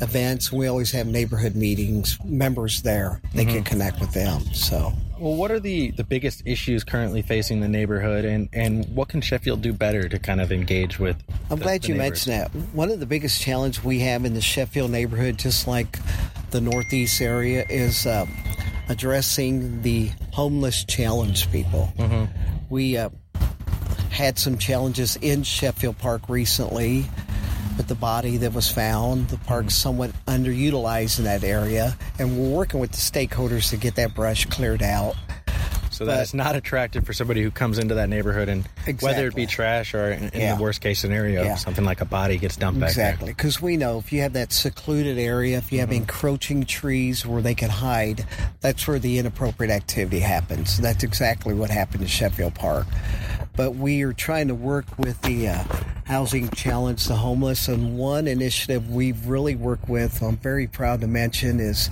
events. 0.00 0.52
We 0.52 0.66
always 0.66 0.90
have 0.92 1.06
neighborhood 1.06 1.54
meetings. 1.56 2.18
Members 2.24 2.82
there, 2.82 3.20
they 3.34 3.44
can 3.44 3.64
connect 3.64 4.00
with 4.00 4.12
them. 4.12 4.42
So 4.52 4.92
Well, 5.18 5.34
what 5.34 5.50
are 5.50 5.58
the, 5.60 5.90
the 5.92 6.04
biggest 6.04 6.42
issues 6.46 6.84
currently 6.84 7.22
facing 7.22 7.60
the 7.60 7.68
neighborhood, 7.68 8.24
and, 8.24 8.48
and 8.52 8.88
what 8.94 9.08
can 9.08 9.20
Sheffield 9.20 9.62
do 9.62 9.72
better 9.72 10.08
to 10.08 10.18
kind 10.18 10.40
of 10.40 10.52
engage 10.52 10.98
with? 10.98 11.16
I'm 11.50 11.58
the- 11.58 11.64
glad 11.64 11.82
the 11.82 11.88
you 11.88 11.94
mentioned 11.96 12.34
that. 12.34 12.50
One 12.72 12.90
of 12.90 13.00
the 13.00 13.06
biggest 13.06 13.40
challenges 13.42 13.82
we 13.82 14.00
have 14.00 14.24
in 14.24 14.34
the 14.34 14.40
Sheffield 14.40 14.90
neighborhood, 14.92 15.38
just 15.38 15.66
like 15.66 15.98
the 16.50 16.60
Northeast 16.60 17.20
area, 17.20 17.66
is 17.68 18.06
uh, 18.06 18.26
addressing 18.88 19.82
the 19.82 20.10
homeless 20.32 20.84
challenge 20.84 21.50
people. 21.52 21.92
We 22.70 22.96
uh, 22.96 23.10
had 24.10 24.38
some 24.38 24.58
challenges 24.58 25.16
in 25.16 25.42
Sheffield 25.42 25.98
Park 25.98 26.28
recently 26.28 27.04
with 27.76 27.86
the 27.86 27.94
body 27.94 28.36
that 28.38 28.52
was 28.52 28.70
found. 28.70 29.28
The 29.28 29.38
park's 29.38 29.74
somewhat 29.74 30.10
underutilized 30.26 31.18
in 31.18 31.24
that 31.24 31.44
area, 31.44 31.96
and 32.18 32.38
we're 32.38 32.56
working 32.56 32.80
with 32.80 32.90
the 32.90 32.98
stakeholders 32.98 33.70
to 33.70 33.76
get 33.76 33.94
that 33.96 34.14
brush 34.14 34.46
cleared 34.46 34.82
out. 34.82 35.14
So 35.98 36.04
that 36.04 36.14
But- 36.14 36.22
it's 36.22 36.32
not 36.34 36.54
attractive 36.54 37.04
for 37.04 37.12
somebody 37.12 37.42
who 37.42 37.50
comes 37.50 37.76
into 37.76 37.94
that 37.96 38.08
neighborhood, 38.08 38.48
and 38.48 38.64
whether 39.00 39.26
it 39.26 39.34
be 39.34 39.46
trash 39.46 39.94
or 39.94 40.12
in, 40.12 40.28
in 40.28 40.40
Yeah. 40.40 40.54
the 40.54 40.62
worst 40.62 40.80
case 40.80 41.00
scenario, 41.00 41.42
Yeah. 41.42 41.56
something 41.56 41.84
like 41.84 42.00
a 42.00 42.04
body 42.04 42.38
gets 42.38 42.54
dumped. 42.54 42.80
Exactly, 42.84 43.30
because 43.32 43.60
we 43.60 43.76
know 43.76 43.98
if 43.98 44.12
you 44.12 44.20
have 44.20 44.32
that 44.34 44.52
secluded 44.52 45.18
area, 45.18 45.58
if 45.58 45.72
you 45.72 45.80
have 45.80 45.90
encroaching 45.90 46.64
trees 46.66 47.26
where 47.26 47.42
they 47.42 47.56
can 47.56 47.70
hide, 47.70 48.24
that's 48.60 48.86
where 48.86 49.00
the 49.00 49.18
inappropriate 49.18 49.72
activity 49.72 50.20
happens. 50.20 50.78
That's 50.78 51.02
exactly 51.02 51.52
what 51.52 51.70
happened 51.70 52.02
in 52.02 52.08
Sheffield 52.08 52.54
Park. 52.54 52.86
But 53.56 53.74
we 53.74 54.02
are 54.02 54.12
trying 54.12 54.46
to 54.48 54.54
work 54.54 54.86
with 54.98 55.20
the 55.22 55.48
uh, 55.48 55.64
Housing 56.04 56.48
Challenge 56.50 57.04
the 57.06 57.16
Homeless, 57.16 57.66
and 57.66 57.98
one 57.98 58.28
initiative 58.28 58.88
we've 58.88 59.26
really 59.26 59.56
worked 59.56 59.88
with, 59.88 60.22
I'm 60.22 60.36
very 60.36 60.68
proud 60.68 61.00
to 61.00 61.08
mention, 61.08 61.58
is 61.58 61.90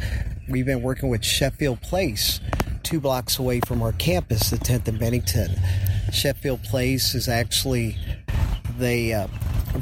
we've 0.48 0.64
been 0.64 0.82
working 0.82 1.08
with 1.08 1.25
Sheffield 1.25 1.82
Place, 1.82 2.38
two 2.87 3.00
blocks 3.00 3.38
away 3.38 3.61
from 3.66 3.83
our 3.83 3.90
campus, 3.93 4.50
the 4.50 4.57
10th 4.57 4.87
and 4.87 4.99
Bennington. 4.99 5.50
Sheffield 6.12 6.62
Place 6.62 7.16
is 7.16 7.28
actually 7.28 7.97
they 8.78 9.12
uh, 9.12 9.26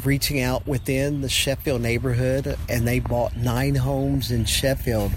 reaching 0.04 0.40
out 0.40 0.66
within 0.66 1.20
the 1.20 1.28
Sheffield 1.28 1.82
neighborhood, 1.82 2.56
and 2.70 2.88
they 2.88 3.00
bought 3.00 3.36
nine 3.36 3.74
homes 3.74 4.30
in 4.30 4.46
Sheffield 4.46 5.12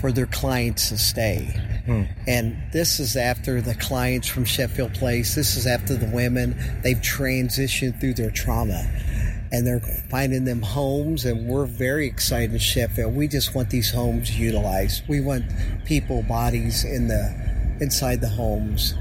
for 0.00 0.10
their 0.10 0.26
clients 0.26 0.88
to 0.88 0.98
stay. 0.98 1.54
And 2.26 2.56
this 2.72 2.98
is 2.98 3.16
after 3.16 3.60
the 3.60 3.74
clients 3.74 4.26
from 4.26 4.44
Sheffield 4.44 4.94
Place. 4.94 5.34
This 5.36 5.56
is 5.56 5.66
after 5.66 5.94
the 5.96 6.06
women 6.06 6.56
they've 6.82 6.96
transitioned 6.98 8.00
through 8.00 8.14
their 8.14 8.30
trauma, 8.30 8.88
and 9.52 9.66
they're 9.66 9.80
finding 10.10 10.44
them 10.44 10.62
homes. 10.62 11.24
And 11.24 11.48
we're 11.48 11.66
very 11.66 12.06
excited 12.06 12.52
in 12.52 12.58
Sheffield. 12.58 13.14
We 13.14 13.28
just 13.28 13.54
want 13.54 13.70
these 13.70 13.90
homes 13.90 14.38
utilized. 14.38 15.02
We 15.08 15.20
want 15.20 15.44
people 15.84 16.22
bodies 16.22 16.84
in 16.84 17.08
the 17.08 17.78
inside 17.80 18.20
the 18.20 18.28
homes. 18.28 18.94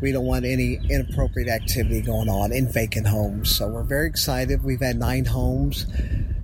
We 0.00 0.12
don't 0.12 0.26
want 0.26 0.44
any 0.44 0.78
inappropriate 0.90 1.48
activity 1.48 2.02
going 2.02 2.28
on 2.28 2.52
in 2.52 2.70
vacant 2.70 3.06
homes. 3.06 3.54
So 3.54 3.68
we're 3.68 3.82
very 3.82 4.06
excited. 4.06 4.62
We've 4.62 4.80
had 4.80 4.96
nine 4.96 5.24
homes. 5.24 5.86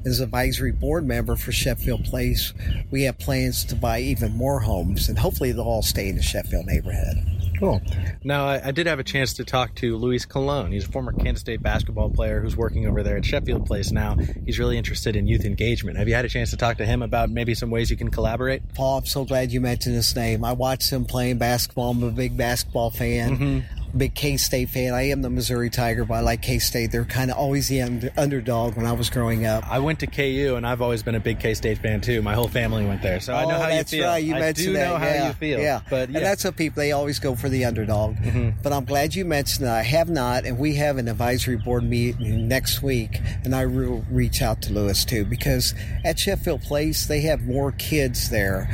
As 0.04 0.18
advisory 0.18 0.72
board 0.72 1.06
member 1.06 1.36
for 1.36 1.52
Sheffield 1.52 2.04
Place, 2.04 2.54
we 2.90 3.02
have 3.04 3.18
plans 3.18 3.64
to 3.66 3.76
buy 3.76 4.00
even 4.00 4.32
more 4.32 4.58
homes, 4.58 5.08
and 5.08 5.16
hopefully 5.16 5.52
they'll 5.52 5.62
all 5.62 5.82
stay 5.82 6.08
in 6.08 6.16
the 6.16 6.22
Sheffield 6.22 6.66
neighborhood. 6.66 7.31
Cool. 7.62 7.80
Now, 8.24 8.46
I, 8.46 8.68
I 8.68 8.70
did 8.72 8.88
have 8.88 8.98
a 8.98 9.04
chance 9.04 9.34
to 9.34 9.44
talk 9.44 9.76
to 9.76 9.96
Luis 9.96 10.24
Colon. 10.24 10.72
He's 10.72 10.84
a 10.84 10.90
former 10.90 11.12
Kansas 11.12 11.42
State 11.42 11.62
basketball 11.62 12.10
player 12.10 12.40
who's 12.40 12.56
working 12.56 12.88
over 12.88 13.04
there 13.04 13.16
at 13.16 13.24
Sheffield 13.24 13.66
Place 13.66 13.92
now. 13.92 14.16
He's 14.44 14.58
really 14.58 14.76
interested 14.76 15.14
in 15.14 15.28
youth 15.28 15.44
engagement. 15.44 15.96
Have 15.96 16.08
you 16.08 16.14
had 16.14 16.24
a 16.24 16.28
chance 16.28 16.50
to 16.50 16.56
talk 16.56 16.78
to 16.78 16.84
him 16.84 17.02
about 17.02 17.30
maybe 17.30 17.54
some 17.54 17.70
ways 17.70 17.88
you 17.88 17.96
can 17.96 18.10
collaborate? 18.10 18.74
Paul, 18.74 18.98
I'm 18.98 19.06
so 19.06 19.24
glad 19.24 19.52
you 19.52 19.60
mentioned 19.60 19.94
his 19.94 20.16
name. 20.16 20.44
I 20.44 20.54
watched 20.54 20.90
him 20.90 21.04
playing 21.04 21.38
basketball. 21.38 21.92
I'm 21.92 22.02
a 22.02 22.10
big 22.10 22.36
basketball 22.36 22.90
fan. 22.90 23.38
Mm-hmm. 23.38 23.81
Big 23.96 24.14
K 24.14 24.36
State 24.36 24.70
fan. 24.70 24.94
I 24.94 25.08
am 25.08 25.22
the 25.22 25.28
Missouri 25.28 25.68
Tiger, 25.68 26.04
but 26.04 26.14
I 26.14 26.20
like 26.20 26.40
K 26.42 26.58
State. 26.58 26.92
They're 26.92 27.04
kind 27.04 27.30
of 27.30 27.36
always 27.36 27.68
the 27.68 27.82
under- 27.82 28.12
underdog 28.16 28.76
when 28.76 28.86
I 28.86 28.92
was 28.92 29.10
growing 29.10 29.44
up. 29.44 29.70
I 29.70 29.78
went 29.80 30.00
to 30.00 30.06
KU, 30.06 30.54
and 30.56 30.66
I've 30.66 30.80
always 30.80 31.02
been 31.02 31.14
a 31.14 31.20
big 31.20 31.40
K 31.40 31.54
State 31.54 31.78
fan 31.78 32.00
too. 32.00 32.22
My 32.22 32.34
whole 32.34 32.48
family 32.48 32.86
went 32.86 33.02
there, 33.02 33.20
so 33.20 33.34
I 33.34 33.44
know 33.44 33.56
oh, 33.56 33.60
how 33.60 33.68
you 33.68 33.84
feel. 33.84 34.06
right. 34.06 34.24
You 34.24 34.34
I 34.34 34.40
mentioned 34.40 34.66
do 34.68 34.72
that. 34.74 34.88
know 34.88 34.96
how 34.96 35.06
yeah. 35.06 35.28
you 35.28 35.34
feel. 35.34 35.60
Yeah, 35.60 35.80
but 35.90 36.10
yeah. 36.10 36.18
and 36.18 36.26
that's 36.26 36.44
what 36.44 36.56
people 36.56 36.80
they 36.80 36.92
always 36.92 37.18
go 37.18 37.34
for 37.34 37.48
the 37.48 37.64
underdog. 37.64 38.16
Mm-hmm. 38.16 38.62
But 38.62 38.72
I'm 38.72 38.84
glad 38.84 39.14
you 39.14 39.24
mentioned 39.24 39.66
that. 39.66 39.76
I 39.76 39.82
have 39.82 40.08
not, 40.08 40.44
and 40.44 40.58
we 40.58 40.76
have 40.76 40.96
an 40.96 41.08
advisory 41.08 41.56
board 41.56 41.84
meeting 41.84 42.48
next 42.48 42.82
week, 42.82 43.20
and 43.44 43.54
I 43.54 43.66
will 43.66 44.04
reach 44.10 44.40
out 44.40 44.62
to 44.62 44.72
Luis 44.72 45.04
too 45.04 45.24
because 45.24 45.74
at 46.04 46.18
Sheffield 46.18 46.62
Place 46.62 47.06
they 47.06 47.20
have 47.22 47.42
more 47.42 47.72
kids 47.72 48.30
there 48.30 48.70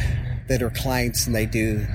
that 0.48 0.62
are 0.62 0.70
clients 0.70 1.24
than 1.24 1.34
they 1.34 1.46
do 1.46 1.86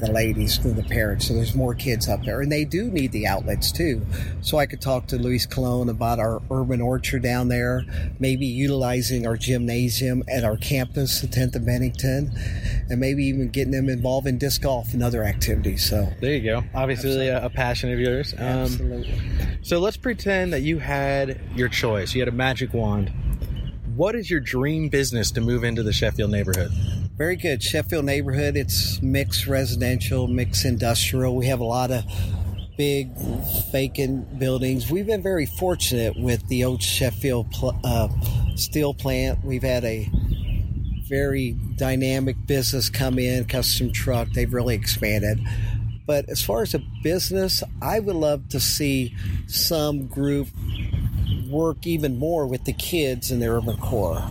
the 0.00 0.10
ladies 0.10 0.58
than 0.60 0.76
the 0.76 0.82
parents. 0.82 1.26
So 1.26 1.34
there's 1.34 1.54
more 1.54 1.74
kids 1.74 2.08
up 2.08 2.24
there, 2.24 2.40
and 2.40 2.50
they 2.50 2.64
do 2.64 2.90
need 2.90 3.12
the 3.12 3.26
outlets 3.26 3.72
too. 3.72 4.04
So 4.40 4.58
I 4.58 4.66
could 4.66 4.80
talk 4.80 5.06
to 5.08 5.16
Luis 5.16 5.46
Colon 5.46 5.88
about 5.88 6.18
our 6.18 6.42
urban 6.50 6.80
orchard 6.80 7.22
down 7.22 7.48
there, 7.48 7.84
maybe 8.18 8.46
utilizing 8.46 9.26
our 9.26 9.36
gymnasium 9.36 10.22
at 10.28 10.44
our 10.44 10.56
campus, 10.56 11.20
the 11.20 11.26
10th 11.26 11.56
and 11.56 11.66
Bennington, 11.66 12.32
and 12.88 13.00
maybe 13.00 13.24
even 13.24 13.48
getting 13.48 13.72
them 13.72 13.88
involved 13.88 14.26
in 14.26 14.38
disc 14.38 14.62
golf 14.62 14.92
and 14.92 15.02
other 15.02 15.24
activities. 15.24 15.88
So 15.88 16.12
there 16.20 16.34
you 16.34 16.42
go. 16.42 16.64
Obviously, 16.74 17.28
a, 17.28 17.44
a 17.44 17.50
passion 17.50 17.92
of 17.92 17.98
yours. 17.98 18.34
Um, 18.34 18.40
absolutely. 18.40 19.18
So 19.62 19.78
let's 19.78 19.96
pretend 19.96 20.52
that 20.52 20.62
you 20.62 20.78
had 20.78 21.40
your 21.54 21.68
choice. 21.68 22.14
You 22.14 22.20
had 22.20 22.28
a 22.28 22.32
magic 22.32 22.72
wand. 22.72 23.12
What 23.94 24.14
is 24.14 24.30
your 24.30 24.40
dream 24.40 24.88
business 24.88 25.30
to 25.32 25.40
move 25.40 25.64
into 25.64 25.82
the 25.82 25.92
Sheffield 25.92 26.30
neighborhood? 26.30 26.70
Very 27.16 27.36
good. 27.36 27.62
Sheffield 27.62 28.04
neighborhood, 28.04 28.58
it's 28.58 29.00
mixed 29.00 29.46
residential, 29.46 30.28
mixed 30.28 30.66
industrial. 30.66 31.34
We 31.34 31.46
have 31.46 31.60
a 31.60 31.64
lot 31.64 31.90
of 31.90 32.04
big 32.76 33.16
vacant 33.72 34.38
buildings. 34.38 34.90
We've 34.90 35.06
been 35.06 35.22
very 35.22 35.46
fortunate 35.46 36.14
with 36.18 36.46
the 36.48 36.64
old 36.64 36.82
Sheffield 36.82 37.50
pl- 37.52 37.80
uh, 37.84 38.08
steel 38.54 38.92
plant. 38.92 39.42
We've 39.42 39.62
had 39.62 39.82
a 39.86 40.10
very 41.08 41.52
dynamic 41.76 42.36
business 42.46 42.90
come 42.90 43.18
in, 43.18 43.46
custom 43.46 43.92
truck. 43.92 44.28
They've 44.34 44.52
really 44.52 44.74
expanded. 44.74 45.40
But 46.06 46.28
as 46.28 46.42
far 46.42 46.60
as 46.60 46.74
a 46.74 46.82
business, 47.02 47.62
I 47.80 47.98
would 47.98 48.16
love 48.16 48.50
to 48.50 48.60
see 48.60 49.16
some 49.46 50.06
group 50.06 50.48
work 51.48 51.86
even 51.86 52.18
more 52.18 52.46
with 52.46 52.64
the 52.64 52.74
kids 52.74 53.30
in 53.30 53.40
their 53.40 53.54
urban 53.54 53.78
core. 53.78 54.22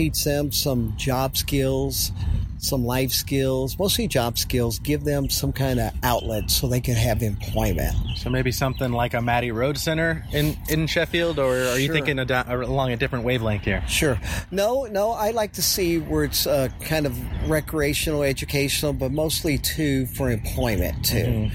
Teach 0.00 0.24
them 0.24 0.50
some 0.50 0.94
job 0.96 1.36
skills, 1.36 2.10
some 2.56 2.86
life 2.86 3.10
skills, 3.10 3.78
mostly 3.78 4.08
job 4.08 4.38
skills. 4.38 4.78
Give 4.78 5.04
them 5.04 5.28
some 5.28 5.52
kind 5.52 5.78
of 5.78 5.92
outlet 6.02 6.50
so 6.50 6.68
they 6.68 6.80
can 6.80 6.94
have 6.94 7.22
employment. 7.22 7.94
So 8.16 8.30
maybe 8.30 8.50
something 8.50 8.92
like 8.92 9.12
a 9.12 9.20
Mattie 9.20 9.50
Rhodes 9.52 9.82
Center 9.82 10.24
in, 10.32 10.56
in 10.70 10.86
Sheffield, 10.86 11.38
or 11.38 11.52
are 11.54 11.78
you 11.78 11.84
Sure. 11.84 11.94
thinking 11.96 12.18
a, 12.18 12.44
along 12.48 12.92
a 12.92 12.96
different 12.96 13.26
wavelength 13.26 13.64
here? 13.64 13.84
Sure. 13.88 14.18
No, 14.50 14.84
no, 14.86 15.10
I 15.10 15.32
like 15.32 15.52
to 15.52 15.62
see 15.62 15.98
where 15.98 16.24
it's 16.24 16.46
uh, 16.46 16.70
kind 16.80 17.04
of 17.04 17.14
recreational, 17.50 18.22
educational, 18.22 18.94
but 18.94 19.12
mostly 19.12 19.58
too 19.58 20.06
for 20.06 20.30
employment 20.30 21.04
too. 21.04 21.50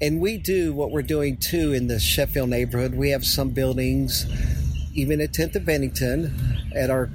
And 0.00 0.20
we 0.20 0.38
do 0.38 0.72
what 0.72 0.92
we're 0.92 1.02
doing 1.02 1.36
too 1.36 1.72
in 1.72 1.88
the 1.88 1.98
Sheffield 1.98 2.48
neighborhood. 2.48 2.94
We 2.94 3.10
have 3.10 3.24
some 3.24 3.50
buildings, 3.50 4.24
even 4.94 5.20
at 5.20 5.32
10th 5.32 5.56
and 5.56 5.66
Bennington, 5.66 6.54
at 6.76 6.90
our 6.90 7.10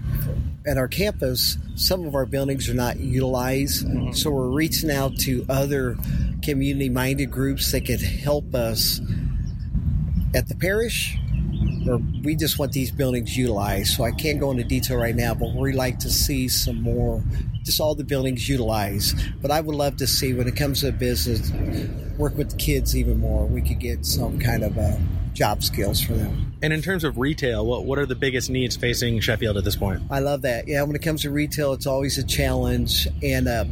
at 0.65 0.77
our 0.77 0.87
campus. 0.87 1.57
Some 1.75 2.05
of 2.05 2.15
our 2.15 2.25
buildings 2.25 2.69
are 2.69 2.73
not 2.73 2.99
utilized, 2.99 3.85
so 4.15 4.29
we're 4.29 4.49
reaching 4.49 4.91
out 4.91 5.17
to 5.19 5.45
other 5.49 5.97
community-minded 6.41 7.31
groups 7.31 7.71
that 7.71 7.85
could 7.85 8.01
help 8.01 8.53
us 8.53 8.99
at 10.35 10.47
the 10.47 10.55
parish 10.55 11.17
or 11.87 11.97
we 12.23 12.35
just 12.35 12.59
want 12.59 12.71
these 12.71 12.91
buildings 12.91 13.37
utilized. 13.37 13.95
So 13.95 14.03
I 14.03 14.11
can't 14.11 14.39
go 14.39 14.51
into 14.51 14.63
detail 14.63 14.97
right 14.97 15.15
now, 15.15 15.33
but 15.33 15.53
we 15.55 15.73
like 15.73 15.99
to 15.99 16.09
see 16.09 16.47
some 16.47 16.81
more, 16.81 17.23
just 17.63 17.79
all 17.79 17.95
the 17.95 18.03
buildings 18.03 18.47
utilized. 18.47 19.17
But 19.41 19.51
I 19.51 19.61
would 19.61 19.75
love 19.75 19.97
to 19.97 20.07
see 20.07 20.33
when 20.33 20.47
it 20.47 20.55
comes 20.55 20.81
to 20.81 20.91
business, 20.91 21.51
work 22.17 22.37
with 22.37 22.51
the 22.51 22.57
kids 22.57 22.95
even 22.95 23.19
more. 23.19 23.45
We 23.45 23.61
could 23.61 23.79
get 23.79 24.05
some 24.05 24.39
kind 24.39 24.63
of 24.63 24.77
uh, 24.77 24.95
job 25.33 25.63
skills 25.63 26.01
for 26.01 26.13
them. 26.13 26.53
And 26.61 26.71
in 26.71 26.81
terms 26.81 27.03
of 27.03 27.17
retail, 27.17 27.65
what, 27.65 27.85
what 27.85 27.99
are 27.99 28.05
the 28.05 28.15
biggest 28.15 28.49
needs 28.49 28.75
facing 28.75 29.19
Sheffield 29.19 29.57
at 29.57 29.63
this 29.63 29.75
point? 29.75 30.01
I 30.09 30.19
love 30.19 30.43
that. 30.43 30.67
Yeah, 30.67 30.83
when 30.83 30.95
it 30.95 31.01
comes 31.01 31.23
to 31.23 31.31
retail, 31.31 31.73
it's 31.73 31.87
always 31.87 32.17
a 32.17 32.23
challenge, 32.23 33.07
and 33.21 33.47
uh, 33.47 33.65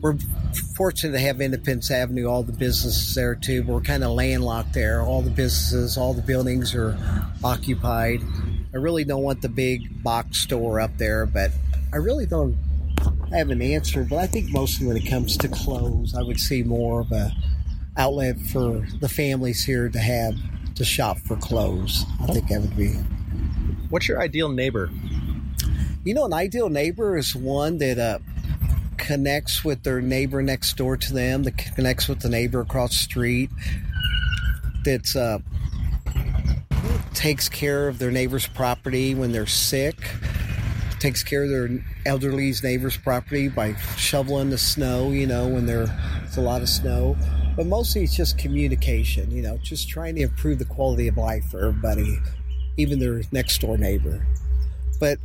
we're 0.00 0.16
fortunate 0.76 1.12
to 1.12 1.18
have 1.18 1.40
Independence 1.40 1.90
Avenue, 1.90 2.26
all 2.26 2.42
the 2.42 2.52
businesses 2.52 3.14
there 3.14 3.34
too. 3.34 3.62
But 3.62 3.72
we're 3.72 3.80
kind 3.80 4.04
of 4.04 4.10
landlocked 4.10 4.72
there. 4.72 5.02
All 5.02 5.22
the 5.22 5.30
businesses, 5.30 5.96
all 5.96 6.14
the 6.14 6.22
buildings 6.22 6.74
are 6.74 6.96
occupied. 7.42 8.20
I 8.72 8.78
really 8.78 9.04
don't 9.04 9.22
want 9.22 9.40
the 9.40 9.48
big 9.48 10.02
box 10.02 10.38
store 10.38 10.80
up 10.80 10.96
there, 10.98 11.26
but 11.26 11.52
I 11.92 11.96
really 11.96 12.26
don't 12.26 12.56
I 13.32 13.38
have 13.38 13.50
an 13.50 13.62
answer. 13.62 14.04
But 14.04 14.18
I 14.18 14.26
think 14.26 14.50
mostly 14.50 14.86
when 14.86 14.96
it 14.96 15.08
comes 15.08 15.36
to 15.38 15.48
clothes, 15.48 16.14
I 16.14 16.22
would 16.22 16.40
see 16.40 16.62
more 16.62 17.00
of 17.00 17.12
a 17.12 17.32
outlet 17.96 18.40
for 18.40 18.84
the 19.00 19.08
families 19.08 19.64
here 19.64 19.88
to 19.88 19.98
have 19.98 20.34
to 20.76 20.84
shop 20.84 21.18
for 21.18 21.36
clothes. 21.36 22.04
I 22.22 22.26
think 22.26 22.48
that 22.48 22.60
would 22.60 22.76
be. 22.76 22.94
What's 23.90 24.08
your 24.08 24.20
ideal 24.20 24.48
neighbor? 24.48 24.90
You 26.04 26.14
know, 26.14 26.24
an 26.24 26.32
ideal 26.32 26.68
neighbor 26.68 27.16
is 27.16 27.34
one 27.34 27.78
that 27.78 27.98
uh, 27.98 28.18
connects 28.96 29.64
with 29.64 29.82
their 29.82 30.00
neighbor 30.00 30.42
next 30.42 30.76
door 30.76 30.96
to 30.96 31.12
them, 31.12 31.44
that 31.44 31.56
connects 31.56 32.08
with 32.08 32.20
the 32.20 32.28
neighbor 32.28 32.60
across 32.60 32.90
the 32.90 32.96
street, 32.96 33.50
that 34.84 35.14
uh, 35.16 35.38
takes 37.14 37.48
care 37.48 37.88
of 37.88 37.98
their 37.98 38.10
neighbor's 38.10 38.46
property 38.46 39.14
when 39.14 39.32
they're 39.32 39.46
sick, 39.46 39.96
takes 40.98 41.22
care 41.22 41.44
of 41.44 41.50
their 41.50 41.84
elderly's 42.06 42.62
neighbor's 42.62 42.96
property 42.96 43.48
by 43.48 43.74
shoveling 43.96 44.50
the 44.50 44.58
snow, 44.58 45.10
you 45.10 45.26
know, 45.26 45.48
when 45.48 45.66
there's 45.66 45.88
a 46.36 46.40
lot 46.40 46.62
of 46.62 46.68
snow. 46.68 47.16
But 47.56 47.66
mostly 47.66 48.02
it's 48.02 48.16
just 48.16 48.36
communication, 48.36 49.30
you 49.30 49.42
know, 49.42 49.58
just 49.58 49.88
trying 49.88 50.16
to 50.16 50.22
improve 50.22 50.58
the 50.58 50.64
quality 50.64 51.08
of 51.08 51.16
life 51.16 51.44
for 51.50 51.66
everybody, 51.66 52.18
even 52.76 52.98
their 52.98 53.22
next 53.30 53.60
door 53.60 53.78
neighbor. 53.78 54.26
But 54.98 55.18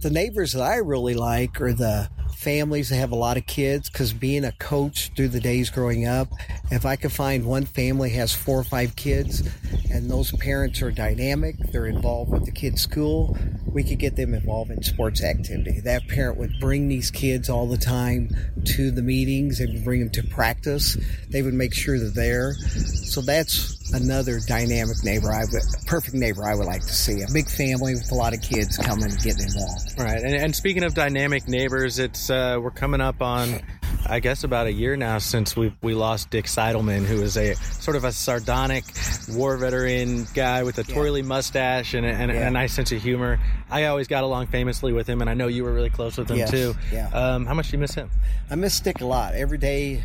the 0.00 0.10
neighbors 0.10 0.52
that 0.52 0.62
I 0.62 0.76
really 0.76 1.14
like 1.14 1.60
are 1.60 1.72
the 1.72 2.10
families 2.36 2.88
that 2.88 2.96
have 2.96 3.10
a 3.10 3.16
lot 3.16 3.36
of 3.36 3.46
kids 3.46 3.90
because 3.90 4.12
being 4.12 4.44
a 4.44 4.52
coach 4.52 5.10
through 5.16 5.28
the 5.28 5.40
days 5.40 5.70
growing 5.70 6.06
up, 6.06 6.28
if 6.70 6.86
I 6.86 6.96
could 6.96 7.12
find 7.12 7.44
one 7.44 7.64
family 7.64 8.10
has 8.10 8.34
four 8.34 8.58
or 8.58 8.64
five 8.64 8.94
kids 8.96 9.42
and 9.90 10.10
those 10.10 10.32
parents 10.32 10.82
are 10.82 10.90
dynamic, 10.90 11.56
they're 11.72 11.86
involved 11.86 12.32
with 12.32 12.44
the 12.44 12.52
kids' 12.52 12.82
school, 12.82 13.36
we 13.66 13.84
could 13.84 13.98
get 13.98 14.16
them 14.16 14.34
involved 14.34 14.70
in 14.70 14.82
sports 14.82 15.22
activity. 15.22 15.80
That 15.80 16.08
parent 16.08 16.38
would 16.38 16.54
bring 16.60 16.88
these 16.88 17.10
kids 17.10 17.48
all 17.48 17.66
the 17.66 17.78
time 17.78 18.30
to 18.76 18.90
the 18.90 19.02
meetings, 19.02 19.58
they 19.58 19.66
would 19.66 19.84
bring 19.84 20.00
them 20.00 20.10
to 20.10 20.22
practice, 20.22 20.96
they 21.30 21.42
would 21.42 21.54
make 21.54 21.74
sure 21.74 21.98
they're 21.98 22.10
there. 22.10 22.54
So 22.54 23.20
that's 23.20 23.92
another 23.92 24.40
dynamic 24.46 25.02
neighbor 25.02 25.32
I 25.32 25.44
would 25.50 25.62
perfect 25.86 26.14
neighbor 26.14 26.46
I 26.46 26.54
would 26.54 26.66
like 26.66 26.82
to 26.82 26.92
see. 26.92 27.22
A 27.22 27.32
big 27.32 27.48
family 27.48 27.94
with 27.94 28.10
a 28.12 28.14
lot 28.14 28.34
of 28.34 28.42
kids 28.42 28.76
coming 28.76 29.04
and 29.04 29.18
getting 29.18 29.46
involved. 29.46 29.98
Right. 29.98 30.22
And, 30.22 30.34
and 30.34 30.54
speaking 30.54 30.84
of 30.84 30.94
dynamic 30.94 31.48
neighbors, 31.48 31.98
it's 31.98 32.30
uh, 32.30 32.58
we're 32.60 32.70
coming 32.70 33.00
up 33.00 33.22
on 33.22 33.62
I 34.06 34.20
guess 34.20 34.44
about 34.44 34.66
a 34.66 34.72
year 34.72 34.96
now 34.96 35.18
since 35.18 35.56
we 35.56 35.72
we 35.82 35.94
lost 35.94 36.30
Dick 36.30 36.46
Seidelman, 36.46 37.04
who 37.04 37.20
was 37.20 37.36
a 37.36 37.54
sort 37.54 37.96
of 37.96 38.04
a 38.04 38.12
sardonic 38.12 38.84
war 39.30 39.56
veteran 39.56 40.26
guy 40.34 40.62
with 40.62 40.78
a 40.78 40.84
yeah. 40.88 40.94
twirly 40.94 41.22
mustache 41.22 41.94
and, 41.94 42.06
a, 42.06 42.08
and 42.08 42.32
yeah. 42.32 42.48
a, 42.48 42.50
nice 42.50 42.72
sense 42.72 42.92
of 42.92 43.02
humor. 43.02 43.38
I 43.70 43.84
always 43.86 44.08
got 44.08 44.24
along 44.24 44.46
famously 44.48 44.92
with 44.92 45.06
him, 45.06 45.20
and 45.20 45.28
I 45.28 45.34
know 45.34 45.48
you 45.48 45.64
were 45.64 45.72
really 45.72 45.90
close 45.90 46.16
with 46.16 46.30
him 46.30 46.38
yes. 46.38 46.50
too. 46.50 46.74
Yeah. 46.92 47.08
Um, 47.08 47.46
how 47.46 47.54
much 47.54 47.70
do 47.70 47.76
you 47.76 47.80
miss 47.80 47.94
him? 47.94 48.10
I 48.50 48.54
miss 48.54 48.80
Dick 48.80 49.00
a 49.00 49.06
lot. 49.06 49.34
Every 49.34 49.58
day 49.58 50.02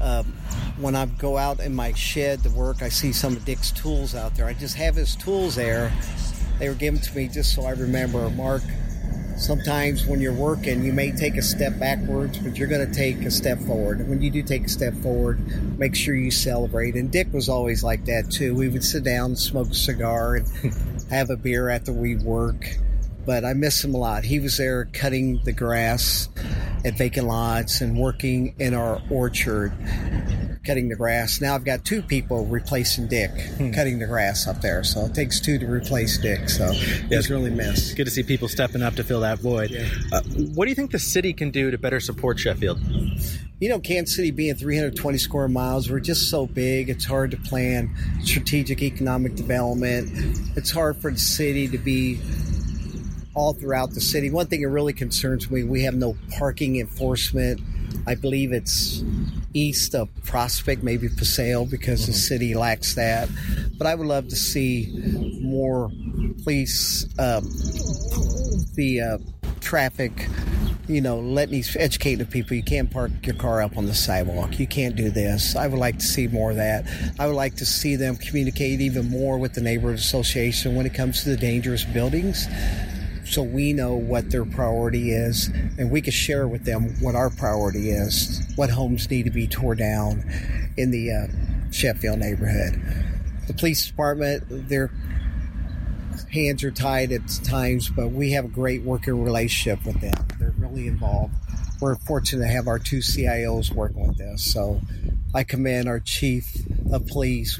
um, 0.00 0.24
when 0.78 0.96
I 0.96 1.06
go 1.06 1.36
out 1.36 1.60
in 1.60 1.74
my 1.74 1.92
shed 1.92 2.42
to 2.42 2.50
work, 2.50 2.82
I 2.82 2.88
see 2.88 3.12
some 3.12 3.36
of 3.36 3.44
Dick's 3.44 3.70
tools 3.70 4.14
out 4.14 4.34
there. 4.36 4.46
I 4.46 4.54
just 4.54 4.76
have 4.76 4.96
his 4.96 5.14
tools 5.16 5.54
there. 5.54 5.92
They 6.58 6.68
were 6.68 6.74
given 6.74 7.00
to 7.00 7.16
me 7.16 7.28
just 7.28 7.54
so 7.54 7.64
I 7.64 7.70
remember. 7.70 8.28
Mark, 8.30 8.62
sometimes 9.36 10.06
when 10.06 10.20
you're 10.20 10.32
working, 10.32 10.84
you 10.84 10.92
may 10.92 11.12
take 11.12 11.36
a 11.36 11.42
step 11.42 11.78
backwards, 11.78 12.38
but 12.38 12.56
you're 12.56 12.68
going 12.68 12.86
to 12.86 12.94
take 12.94 13.22
a 13.24 13.30
step 13.30 13.58
forward. 13.60 14.08
When 14.08 14.22
you 14.22 14.30
do 14.30 14.42
take 14.42 14.64
a 14.64 14.68
step 14.68 14.94
forward, 14.94 15.78
make 15.78 15.94
sure 15.94 16.14
you 16.14 16.30
celebrate. 16.30 16.94
And 16.94 17.10
Dick 17.10 17.32
was 17.32 17.48
always 17.48 17.82
like 17.82 18.04
that 18.06 18.30
too. 18.30 18.54
We 18.54 18.68
would 18.68 18.84
sit 18.84 19.04
down, 19.04 19.36
smoke 19.36 19.70
a 19.70 19.74
cigar, 19.74 20.36
and 20.36 20.48
have 21.10 21.30
a 21.30 21.36
beer 21.36 21.68
after 21.68 21.92
we 21.92 22.16
work 22.16 22.64
but 23.26 23.44
I 23.44 23.54
miss 23.54 23.82
him 23.82 23.94
a 23.94 23.98
lot. 23.98 24.24
He 24.24 24.38
was 24.38 24.58
there 24.58 24.84
cutting 24.86 25.40
the 25.44 25.52
grass 25.52 26.28
at 26.84 26.98
vacant 26.98 27.26
lots 27.26 27.80
and 27.80 27.98
working 27.98 28.54
in 28.58 28.74
our 28.74 29.00
orchard, 29.10 29.72
cutting 30.64 30.88
the 30.88 30.96
grass. 30.96 31.40
Now 31.40 31.54
I've 31.54 31.64
got 31.64 31.84
two 31.84 32.02
people 32.02 32.46
replacing 32.46 33.08
Dick, 33.08 33.30
hmm. 33.30 33.72
cutting 33.72 33.98
the 33.98 34.06
grass 34.06 34.46
up 34.46 34.60
there. 34.60 34.82
So 34.84 35.04
it 35.04 35.14
takes 35.14 35.40
two 35.40 35.58
to 35.58 35.66
replace 35.66 36.18
Dick. 36.18 36.48
So 36.48 36.70
yeah, 36.72 37.06
he's 37.08 37.30
really 37.30 37.50
missed. 37.50 37.96
Good 37.96 38.04
to 38.04 38.10
see 38.10 38.22
people 38.22 38.48
stepping 38.48 38.82
up 38.82 38.94
to 38.94 39.04
fill 39.04 39.20
that 39.20 39.38
void. 39.38 39.70
Yeah. 39.70 39.88
Uh, 40.12 40.22
what 40.54 40.64
do 40.64 40.70
you 40.70 40.74
think 40.74 40.90
the 40.90 40.98
city 40.98 41.32
can 41.32 41.50
do 41.50 41.70
to 41.70 41.78
better 41.78 42.00
support 42.00 42.38
Sheffield? 42.38 42.80
You 43.60 43.68
know, 43.68 43.78
Kansas 43.78 44.16
City 44.16 44.30
being 44.30 44.54
320 44.56 45.18
square 45.18 45.48
miles, 45.48 45.90
we're 45.90 46.00
just 46.00 46.28
so 46.28 46.46
big. 46.46 46.90
It's 46.90 47.04
hard 47.04 47.30
to 47.30 47.36
plan 47.36 47.94
strategic 48.22 48.82
economic 48.82 49.36
development. 49.36 50.10
It's 50.56 50.70
hard 50.70 50.96
for 50.96 51.10
the 51.10 51.18
city 51.18 51.68
to 51.68 51.78
be 51.78 52.20
all 53.34 53.52
throughout 53.52 53.90
the 53.90 54.00
city. 54.00 54.30
One 54.30 54.46
thing 54.46 54.62
that 54.62 54.68
really 54.68 54.92
concerns 54.92 55.50
me, 55.50 55.64
we 55.64 55.82
have 55.84 55.94
no 55.94 56.16
parking 56.38 56.78
enforcement. 56.78 57.60
I 58.06 58.14
believe 58.14 58.52
it's 58.52 59.02
east 59.54 59.94
of 59.94 60.08
Prospect, 60.24 60.82
maybe 60.82 61.08
Paseo, 61.08 61.64
because 61.64 62.02
mm-hmm. 62.02 62.12
the 62.12 62.18
city 62.18 62.54
lacks 62.54 62.94
that. 62.94 63.28
But 63.78 63.86
I 63.86 63.94
would 63.94 64.06
love 64.06 64.28
to 64.28 64.36
see 64.36 64.92
more 65.40 65.90
police, 66.42 67.04
um, 67.18 67.44
the 68.74 69.00
uh, 69.00 69.18
traffic, 69.60 70.28
you 70.88 71.00
know, 71.00 71.18
let 71.18 71.48
these 71.48 71.74
educate 71.76 72.16
the 72.16 72.26
people. 72.26 72.56
You 72.56 72.62
can't 72.62 72.90
park 72.90 73.10
your 73.22 73.36
car 73.36 73.62
up 73.62 73.78
on 73.78 73.86
the 73.86 73.94
sidewalk. 73.94 74.58
You 74.58 74.66
can't 74.66 74.96
do 74.96 75.10
this. 75.10 75.56
I 75.56 75.66
would 75.66 75.78
like 75.78 75.98
to 75.98 76.04
see 76.04 76.26
more 76.28 76.50
of 76.50 76.56
that. 76.56 76.86
I 77.18 77.26
would 77.26 77.36
like 77.36 77.56
to 77.56 77.66
see 77.66 77.96
them 77.96 78.16
communicate 78.16 78.80
even 78.80 79.08
more 79.08 79.38
with 79.38 79.54
the 79.54 79.60
neighborhood 79.60 79.98
association 79.98 80.74
when 80.74 80.84
it 80.84 80.94
comes 80.94 81.22
to 81.22 81.30
the 81.30 81.36
dangerous 81.36 81.84
buildings 81.84 82.46
so 83.34 83.42
we 83.42 83.72
know 83.72 83.96
what 83.96 84.30
their 84.30 84.44
priority 84.44 85.10
is 85.10 85.48
and 85.76 85.90
we 85.90 86.00
can 86.00 86.12
share 86.12 86.46
with 86.46 86.64
them 86.64 86.94
what 87.00 87.16
our 87.16 87.30
priority 87.30 87.90
is, 87.90 88.40
what 88.54 88.70
homes 88.70 89.10
need 89.10 89.24
to 89.24 89.30
be 89.30 89.48
tore 89.48 89.74
down 89.74 90.22
in 90.76 90.92
the 90.92 91.10
uh, 91.10 91.26
Sheffield 91.72 92.20
neighborhood. 92.20 92.80
The 93.48 93.54
police 93.54 93.84
department, 93.84 94.68
their 94.68 94.92
hands 96.32 96.62
are 96.62 96.70
tied 96.70 97.10
at 97.10 97.22
times, 97.42 97.88
but 97.88 98.12
we 98.12 98.30
have 98.32 98.44
a 98.44 98.48
great 98.48 98.82
working 98.82 99.20
relationship 99.24 99.84
with 99.84 100.00
them. 100.00 100.14
They're 100.38 100.54
really 100.56 100.86
involved. 100.86 101.34
We're 101.80 101.96
fortunate 101.96 102.46
to 102.46 102.52
have 102.52 102.68
our 102.68 102.78
two 102.78 102.98
CIOs 102.98 103.74
working 103.74 104.06
with 104.06 104.20
us. 104.20 104.44
So 104.44 104.80
I 105.34 105.42
commend 105.42 105.88
our 105.88 105.98
chief 105.98 106.54
of 106.92 107.04
police, 107.08 107.58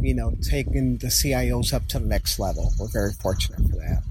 you 0.00 0.14
know, 0.14 0.34
taking 0.40 0.96
the 0.96 1.08
CIOs 1.08 1.74
up 1.74 1.88
to 1.88 1.98
the 1.98 2.06
next 2.06 2.38
level. 2.38 2.72
We're 2.80 2.88
very 2.88 3.12
fortunate 3.12 3.58
for 3.68 3.76
that. 3.76 4.02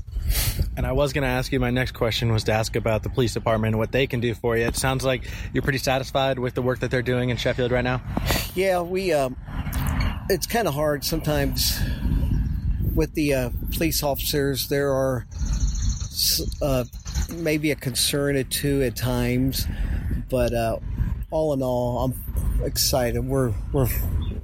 And 0.76 0.86
I 0.86 0.92
was 0.92 1.14
going 1.14 1.24
to 1.24 1.28
ask 1.28 1.52
you, 1.52 1.60
my 1.60 1.72
next 1.72 1.94
question 1.94 2.32
was 2.32 2.44
to 2.46 2.52
ask 2.52 2.76
about 2.76 3.04
the 3.04 3.10
police 3.10 3.34
department 3.34 3.74
and 3.74 3.80
what 3.80 3.92
they 3.92 4.08
can 4.08 4.20
do 4.20 4.34
for 4.34 4.56
you. 4.58 4.66
It 4.66 4.76
sounds 4.76 5.04
like 5.04 5.24
you're 5.54 5.64
pretty 5.64 5.80
satisfied 5.80 6.40
with 6.40 6.54
the 6.54 6.62
work 6.62 6.80
that 6.80 6.92
they're 6.92 7.02
doing 7.02 7.30
in 7.30 7.38
Sheffield 7.38 7.72
right 7.72 7.84
now. 7.84 8.02
Yeah, 8.56 8.82
we, 8.82 9.12
um, 9.14 9.36
it's 10.30 10.46
kind 10.46 10.68
of 10.68 10.74
hard 10.74 11.04
sometimes 11.04 11.80
with 12.94 13.14
the 13.14 13.34
uh, 13.34 13.50
police 13.74 14.04
officers. 14.04 14.68
There 14.68 14.92
are 14.92 15.26
uh, 16.62 16.84
maybe 17.34 17.72
a 17.72 17.76
concern 17.76 18.36
or 18.36 18.44
two 18.44 18.84
at 18.84 18.96
times, 18.96 19.66
but 20.30 20.54
uh, 20.54 20.78
all 21.32 21.54
in 21.54 21.62
all, 21.64 22.06
I'm 22.06 22.64
excited. 22.64 23.26
We're, 23.26 23.54
we're, 23.72 23.90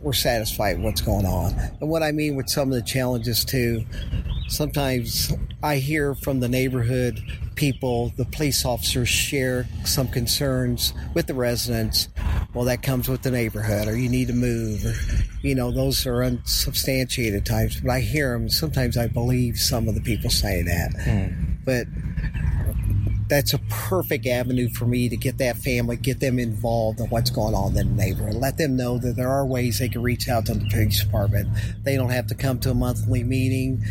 we're 0.02 0.14
satisfied 0.14 0.78
with 0.78 0.86
what's 0.86 1.02
going 1.02 1.26
on. 1.26 1.54
And 1.80 1.90
what 1.90 2.04
I 2.04 2.12
mean 2.12 2.36
with 2.36 2.50
some 2.50 2.70
of 2.70 2.76
the 2.76 2.82
challenges 2.82 3.46
too, 3.46 3.86
sometimes 4.48 5.32
I 5.62 5.78
hear 5.78 6.16
from 6.16 6.40
the 6.40 6.50
neighborhood 6.50 7.22
people, 7.56 8.12
the 8.18 8.26
police 8.26 8.66
officers 8.66 9.10
share 9.10 9.68
some 9.86 10.08
concerns 10.08 10.94
with 11.14 11.28
the 11.28 11.34
residents. 11.34 12.10
Well, 12.54 12.66
that 12.66 12.84
comes 12.84 13.10
with 13.10 13.24
the 13.24 13.32
neighborhood, 13.32 13.88
or 13.88 13.98
you 13.98 14.10
need 14.10 14.28
to 14.28 14.34
move, 14.34 14.86
or, 14.86 14.94
you 15.42 15.56
know, 15.56 15.72
those 15.72 16.06
are 16.06 16.24
unsubstantiated 16.24 17.46
times. 17.46 17.82
But 17.82 17.92
I 17.92 18.00
hear 18.02 18.38
them. 18.38 18.50
Sometimes 18.50 18.98
I 18.98 19.08
believe 19.08 19.58
some 19.58 19.88
of 19.88 19.96
the 19.96 20.02
people 20.02 20.30
say 20.30 20.62
that. 20.62 20.92
Mm. 20.94 21.58
But 21.66 21.88
that's 23.28 23.54
a 23.54 23.60
perfect 23.70 24.28
avenue 24.28 24.70
for 24.70 24.86
me 24.86 25.10
to 25.10 25.18
get 25.18 25.38
that 25.40 25.58
family, 25.58 25.96
get 25.96 26.20
them 26.20 26.38
involved 26.38 27.00
in 27.00 27.08
what's 27.08 27.30
going 27.30 27.56
on 27.56 27.76
in 27.78 27.96
the 27.96 28.04
neighborhood. 28.04 28.36
Let 28.36 28.58
them 28.58 28.76
know 28.76 29.00
that 29.00 29.16
there 29.16 29.30
are 29.30 29.46
ways 29.46 29.80
they 29.80 29.90
can 29.90 30.04
reach 30.04 30.30
out 30.30 30.46
to 30.48 30.54
the 30.54 30.66
police 30.70 31.04
department. 31.04 31.50
They 31.84 31.96
don't 31.96 32.12
have 32.12 32.28
to 32.28 32.36
come 32.36 32.60
to 32.60 32.72
a 32.72 32.76
monthly 32.76 33.24
meeting 33.24 33.84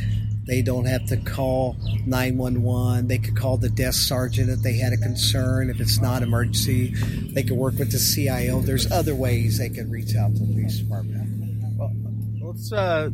they 0.45 0.63
don't 0.63 0.87
have 0.87 1.07
to 1.07 1.17
call 1.17 1.77
911. 2.07 3.07
They 3.07 3.19
could 3.19 3.37
call 3.37 3.57
the 3.57 3.69
desk 3.69 4.09
sergeant 4.09 4.51
if 4.51 4.61
they 4.61 4.75
had 4.75 4.93
a 4.93 4.97
concern. 4.97 5.71
If 5.71 5.81
it's 5.81 6.01
not 6.01 6.23
emergency, 6.23 6.95
they 7.33 7.43
could 7.43 7.57
work 7.57 7.79
with 7.79 7.93
the 7.93 7.99
CIO. 7.99 8.61
There's 8.61 8.91
other 8.91 9.15
ways 9.15 9.59
they 9.59 9.69
can 9.69 9.91
reach 9.91 10.17
out 10.17 10.35
to 10.35 10.41
the 10.41 10.47
police 10.47 10.79
department. 10.79 11.79
Well, 11.79 11.93
let's 12.41 12.73
uh, 12.73 13.11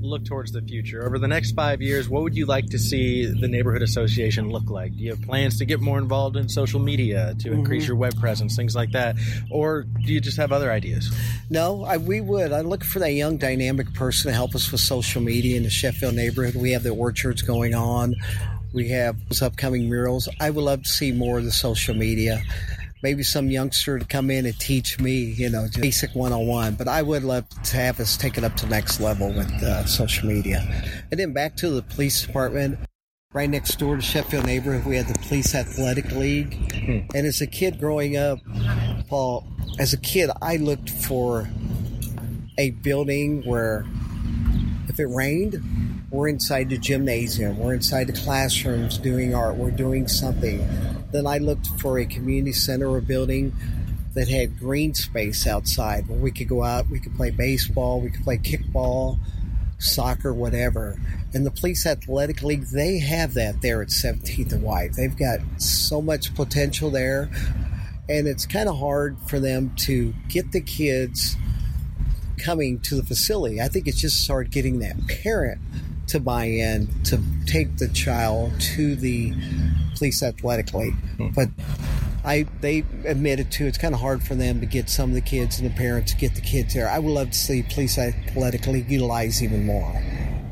look 0.00 0.24
towards 0.24 0.52
the 0.52 0.62
future. 0.62 1.04
Over 1.04 1.18
the 1.18 1.28
next 1.28 1.52
five 1.52 1.80
years, 1.82 2.08
what 2.08 2.22
would 2.22 2.36
you 2.36 2.46
like 2.46 2.66
to 2.70 2.78
see 2.78 3.26
the 3.26 3.48
neighborhood 3.48 3.82
association 3.82 4.50
look 4.50 4.70
like? 4.70 4.96
Do 4.96 5.02
you 5.02 5.10
have 5.10 5.22
plans 5.22 5.58
to 5.58 5.64
get 5.64 5.80
more 5.80 5.98
involved 5.98 6.36
in 6.36 6.48
social 6.48 6.80
media 6.80 7.34
to 7.40 7.52
increase 7.52 7.84
mm-hmm. 7.84 7.90
your 7.90 7.96
web 7.96 8.18
presence, 8.18 8.56
things 8.56 8.74
like 8.74 8.92
that, 8.92 9.16
or 9.50 9.82
do 9.82 10.12
you 10.12 10.20
just 10.20 10.36
have 10.36 10.52
other 10.52 10.70
ideas? 10.70 11.12
No, 11.48 11.84
I, 11.84 11.96
we 11.96 12.20
would. 12.20 12.52
I'm 12.52 12.68
looking 12.68 12.88
for 12.88 12.98
that 13.00 13.12
young, 13.12 13.36
dynamic 13.36 13.92
person 13.94 14.30
to 14.30 14.34
help 14.34 14.54
us 14.54 14.70
with 14.72 14.80
social 14.80 15.20
media 15.20 15.56
in 15.56 15.62
the 15.62 15.70
Sheffield 15.70 16.14
neighborhood. 16.14 16.54
We 16.54 16.72
have 16.72 16.82
the 16.82 16.90
orchards 16.90 17.42
going 17.42 17.74
on. 17.74 18.14
We 18.72 18.88
have 18.90 19.16
those 19.28 19.42
upcoming 19.42 19.88
murals. 19.88 20.28
I 20.38 20.50
would 20.50 20.62
love 20.62 20.84
to 20.84 20.88
see 20.88 21.12
more 21.12 21.38
of 21.38 21.44
the 21.44 21.50
social 21.50 21.94
media 21.94 22.42
maybe 23.02 23.22
some 23.22 23.50
youngster 23.50 23.98
to 23.98 24.04
come 24.04 24.30
in 24.30 24.46
and 24.46 24.58
teach 24.58 24.98
me, 25.00 25.12
you 25.12 25.48
know, 25.48 25.66
just 25.66 25.80
basic 25.80 26.14
one 26.14 26.32
on 26.32 26.46
one. 26.46 26.74
But 26.74 26.88
I 26.88 27.02
would 27.02 27.24
love 27.24 27.48
to 27.48 27.76
have 27.76 28.00
us 28.00 28.16
take 28.16 28.38
it 28.38 28.44
up 28.44 28.56
to 28.56 28.66
the 28.66 28.70
next 28.70 29.00
level 29.00 29.28
with 29.28 29.50
uh, 29.62 29.84
social 29.86 30.28
media. 30.28 30.66
And 31.10 31.18
then 31.18 31.32
back 31.32 31.56
to 31.56 31.70
the 31.70 31.82
police 31.82 32.24
department. 32.26 32.78
Right 33.32 33.48
next 33.48 33.78
door 33.78 33.94
to 33.94 34.02
Sheffield 34.02 34.44
neighborhood, 34.44 34.84
we 34.84 34.96
had 34.96 35.06
the 35.06 35.16
Police 35.20 35.54
Athletic 35.54 36.10
League. 36.10 36.52
Hmm. 36.72 36.98
And 37.14 37.28
as 37.28 37.40
a 37.40 37.46
kid 37.46 37.78
growing 37.78 38.16
up, 38.16 38.40
Paul, 39.08 39.46
as 39.78 39.92
a 39.92 39.98
kid, 39.98 40.30
I 40.42 40.56
looked 40.56 40.90
for 40.90 41.48
a 42.58 42.70
building 42.70 43.42
where 43.44 43.86
if 44.88 44.98
it 44.98 45.06
rained, 45.06 45.62
we're 46.10 46.26
inside 46.26 46.70
the 46.70 46.78
gymnasium, 46.78 47.56
we're 47.56 47.74
inside 47.74 48.08
the 48.08 48.12
classrooms 48.12 48.98
doing 48.98 49.32
art, 49.32 49.54
we're 49.54 49.70
doing 49.70 50.08
something. 50.08 50.60
Then 51.12 51.26
I 51.26 51.38
looked 51.38 51.66
for 51.80 51.98
a 51.98 52.06
community 52.06 52.52
center 52.52 52.88
or 52.88 53.00
building 53.00 53.52
that 54.14 54.28
had 54.28 54.58
green 54.58 54.94
space 54.94 55.46
outside 55.46 56.08
where 56.08 56.18
we 56.18 56.30
could 56.30 56.48
go 56.48 56.62
out, 56.64 56.88
we 56.88 56.98
could 56.98 57.14
play 57.14 57.30
baseball, 57.30 58.00
we 58.00 58.10
could 58.10 58.24
play 58.24 58.38
kickball, 58.38 59.18
soccer, 59.78 60.32
whatever. 60.32 61.00
And 61.32 61.46
the 61.46 61.50
Police 61.50 61.86
Athletic 61.86 62.42
League, 62.42 62.66
they 62.66 62.98
have 62.98 63.34
that 63.34 63.62
there 63.62 63.82
at 63.82 63.88
17th 63.88 64.52
and 64.52 64.62
White. 64.62 64.94
They've 64.94 65.16
got 65.16 65.40
so 65.58 66.02
much 66.02 66.34
potential 66.34 66.90
there. 66.90 67.30
And 68.08 68.26
it's 68.26 68.46
kind 68.46 68.68
of 68.68 68.78
hard 68.78 69.16
for 69.28 69.38
them 69.38 69.72
to 69.76 70.12
get 70.28 70.50
the 70.50 70.60
kids 70.60 71.36
coming 72.38 72.80
to 72.80 72.96
the 72.96 73.04
facility. 73.04 73.60
I 73.60 73.68
think 73.68 73.86
it's 73.86 74.00
just 74.00 74.26
hard 74.26 74.50
getting 74.50 74.80
that 74.80 74.96
parent 75.06 75.60
to 76.08 76.18
buy 76.18 76.46
in 76.46 76.88
to 77.04 77.20
take 77.46 77.76
the 77.76 77.86
child 77.88 78.52
to 78.60 78.96
the 78.96 79.32
police 80.00 80.22
Athletic 80.22 80.72
League. 80.72 80.94
Hmm. 81.18 81.28
But 81.28 81.50
I 82.24 82.46
they 82.62 82.84
admitted 83.04 83.52
to 83.52 83.66
it's 83.66 83.76
kind 83.76 83.94
of 83.94 84.00
hard 84.00 84.22
for 84.22 84.34
them 84.34 84.60
to 84.60 84.66
get 84.66 84.88
some 84.88 85.10
of 85.10 85.14
the 85.14 85.20
kids 85.20 85.58
and 85.58 85.70
the 85.70 85.74
parents 85.74 86.12
to 86.12 86.18
get 86.18 86.34
the 86.34 86.40
kids 86.40 86.72
there. 86.72 86.88
I 86.88 86.98
would 86.98 87.12
love 87.12 87.30
to 87.30 87.38
see 87.38 87.62
police 87.62 87.98
Athletic 87.98 88.66
League 88.66 88.90
utilize 88.90 89.42
even 89.42 89.66
more. 89.66 90.02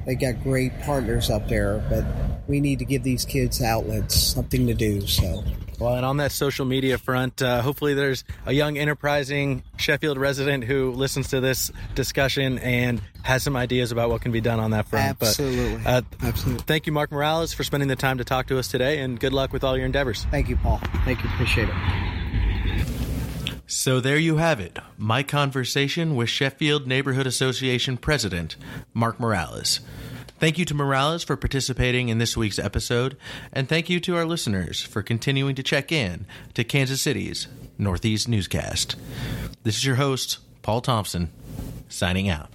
They 0.05 0.15
got 0.15 0.43
great 0.43 0.79
partners 0.83 1.31
up 1.31 1.49
there, 1.49 1.85
but 1.89 2.05
we 2.47 2.61
need 2.61 2.79
to 2.79 2.85
give 2.85 3.03
these 3.03 3.25
kids 3.25 3.63
outlets, 3.63 4.15
something 4.15 4.67
to 4.67 4.75
do. 4.75 5.07
So 5.07 5.45
well, 5.79 5.95
and 5.95 6.05
on 6.05 6.17
that 6.17 6.33
social 6.33 6.65
media 6.65 6.99
front, 6.99 7.41
uh, 7.41 7.63
hopefully 7.63 7.95
there's 7.95 8.25
a 8.47 8.53
young, 8.53 8.77
enterprising 8.77 9.63
Sheffield 9.77 10.19
resident 10.19 10.65
who 10.65 10.93
listens 10.93 11.29
to 11.29 11.41
this 11.41 11.71
discussion 11.95 12.59
and 12.59 13.01
has 13.23 13.43
some 13.43 13.57
ideas 13.57 13.93
about 13.93 14.11
what 14.11 14.21
can 14.21 14.33
be 14.33 14.41
done 14.41 14.59
on 14.59 14.73
that 14.73 14.89
front. 14.89 15.23
Absolutely. 15.23 15.83
But, 15.85 16.05
uh, 16.05 16.27
Absolutely. 16.27 16.65
Thank 16.65 16.87
you, 16.87 16.93
Mark 16.93 17.13
Morales, 17.13 17.53
for 17.53 17.63
spending 17.65 17.89
the 17.89 17.97
time 17.97 18.19
to 18.19 18.25
talk 18.25 18.49
to 18.49 18.59
us 18.59 18.69
today, 18.69 18.99
and 18.99 19.21
good 19.21 19.33
luck 19.33 19.53
with 19.53 19.63
all 19.63 19.77
your 19.77 19.87
endeavors. 19.87 20.25
Thank 20.31 20.49
you, 20.49 20.57
Paul. 20.57 20.81
Thank 21.05 21.23
you. 21.23 21.31
Appreciate 21.31 21.69
it. 21.69 21.75
So 23.71 24.01
there 24.01 24.17
you 24.17 24.39
have 24.39 24.61
it. 24.61 24.79
My 24.97 25.23
conversation 25.23 26.17
with 26.17 26.31
Sheffield 26.31 26.87
Neighborhood 26.87 27.27
Association 27.27 27.99
President 27.99 28.57
Mark 28.95 29.21
Morales. 29.21 29.81
Thank 30.39 30.57
you 30.57 30.65
to 30.67 30.75
Morales 30.75 31.25
for 31.25 31.37
participating 31.37 32.11
in 32.11 32.19
this 32.19 32.37
week's 32.37 32.61
episode, 32.61 33.17
and 33.53 33.69
thank 33.69 33.91
you 33.91 33.99
to 33.99 34.17
our 34.17 34.25
listeners 34.25 34.81
for 34.81 35.03
continuing 35.03 35.57
to 35.57 35.65
check 35.65 35.91
in 35.91 36.27
to 36.55 36.63
Kansas 36.63 37.01
City's 37.01 37.49
Northeast 37.77 38.29
Newscast. 38.29 38.95
This 39.65 39.77
is 39.77 39.85
your 39.85 39.97
host, 39.97 40.39
Paul 40.63 40.81
Thompson, 40.81 41.33
signing 41.89 42.29
out. 42.29 42.51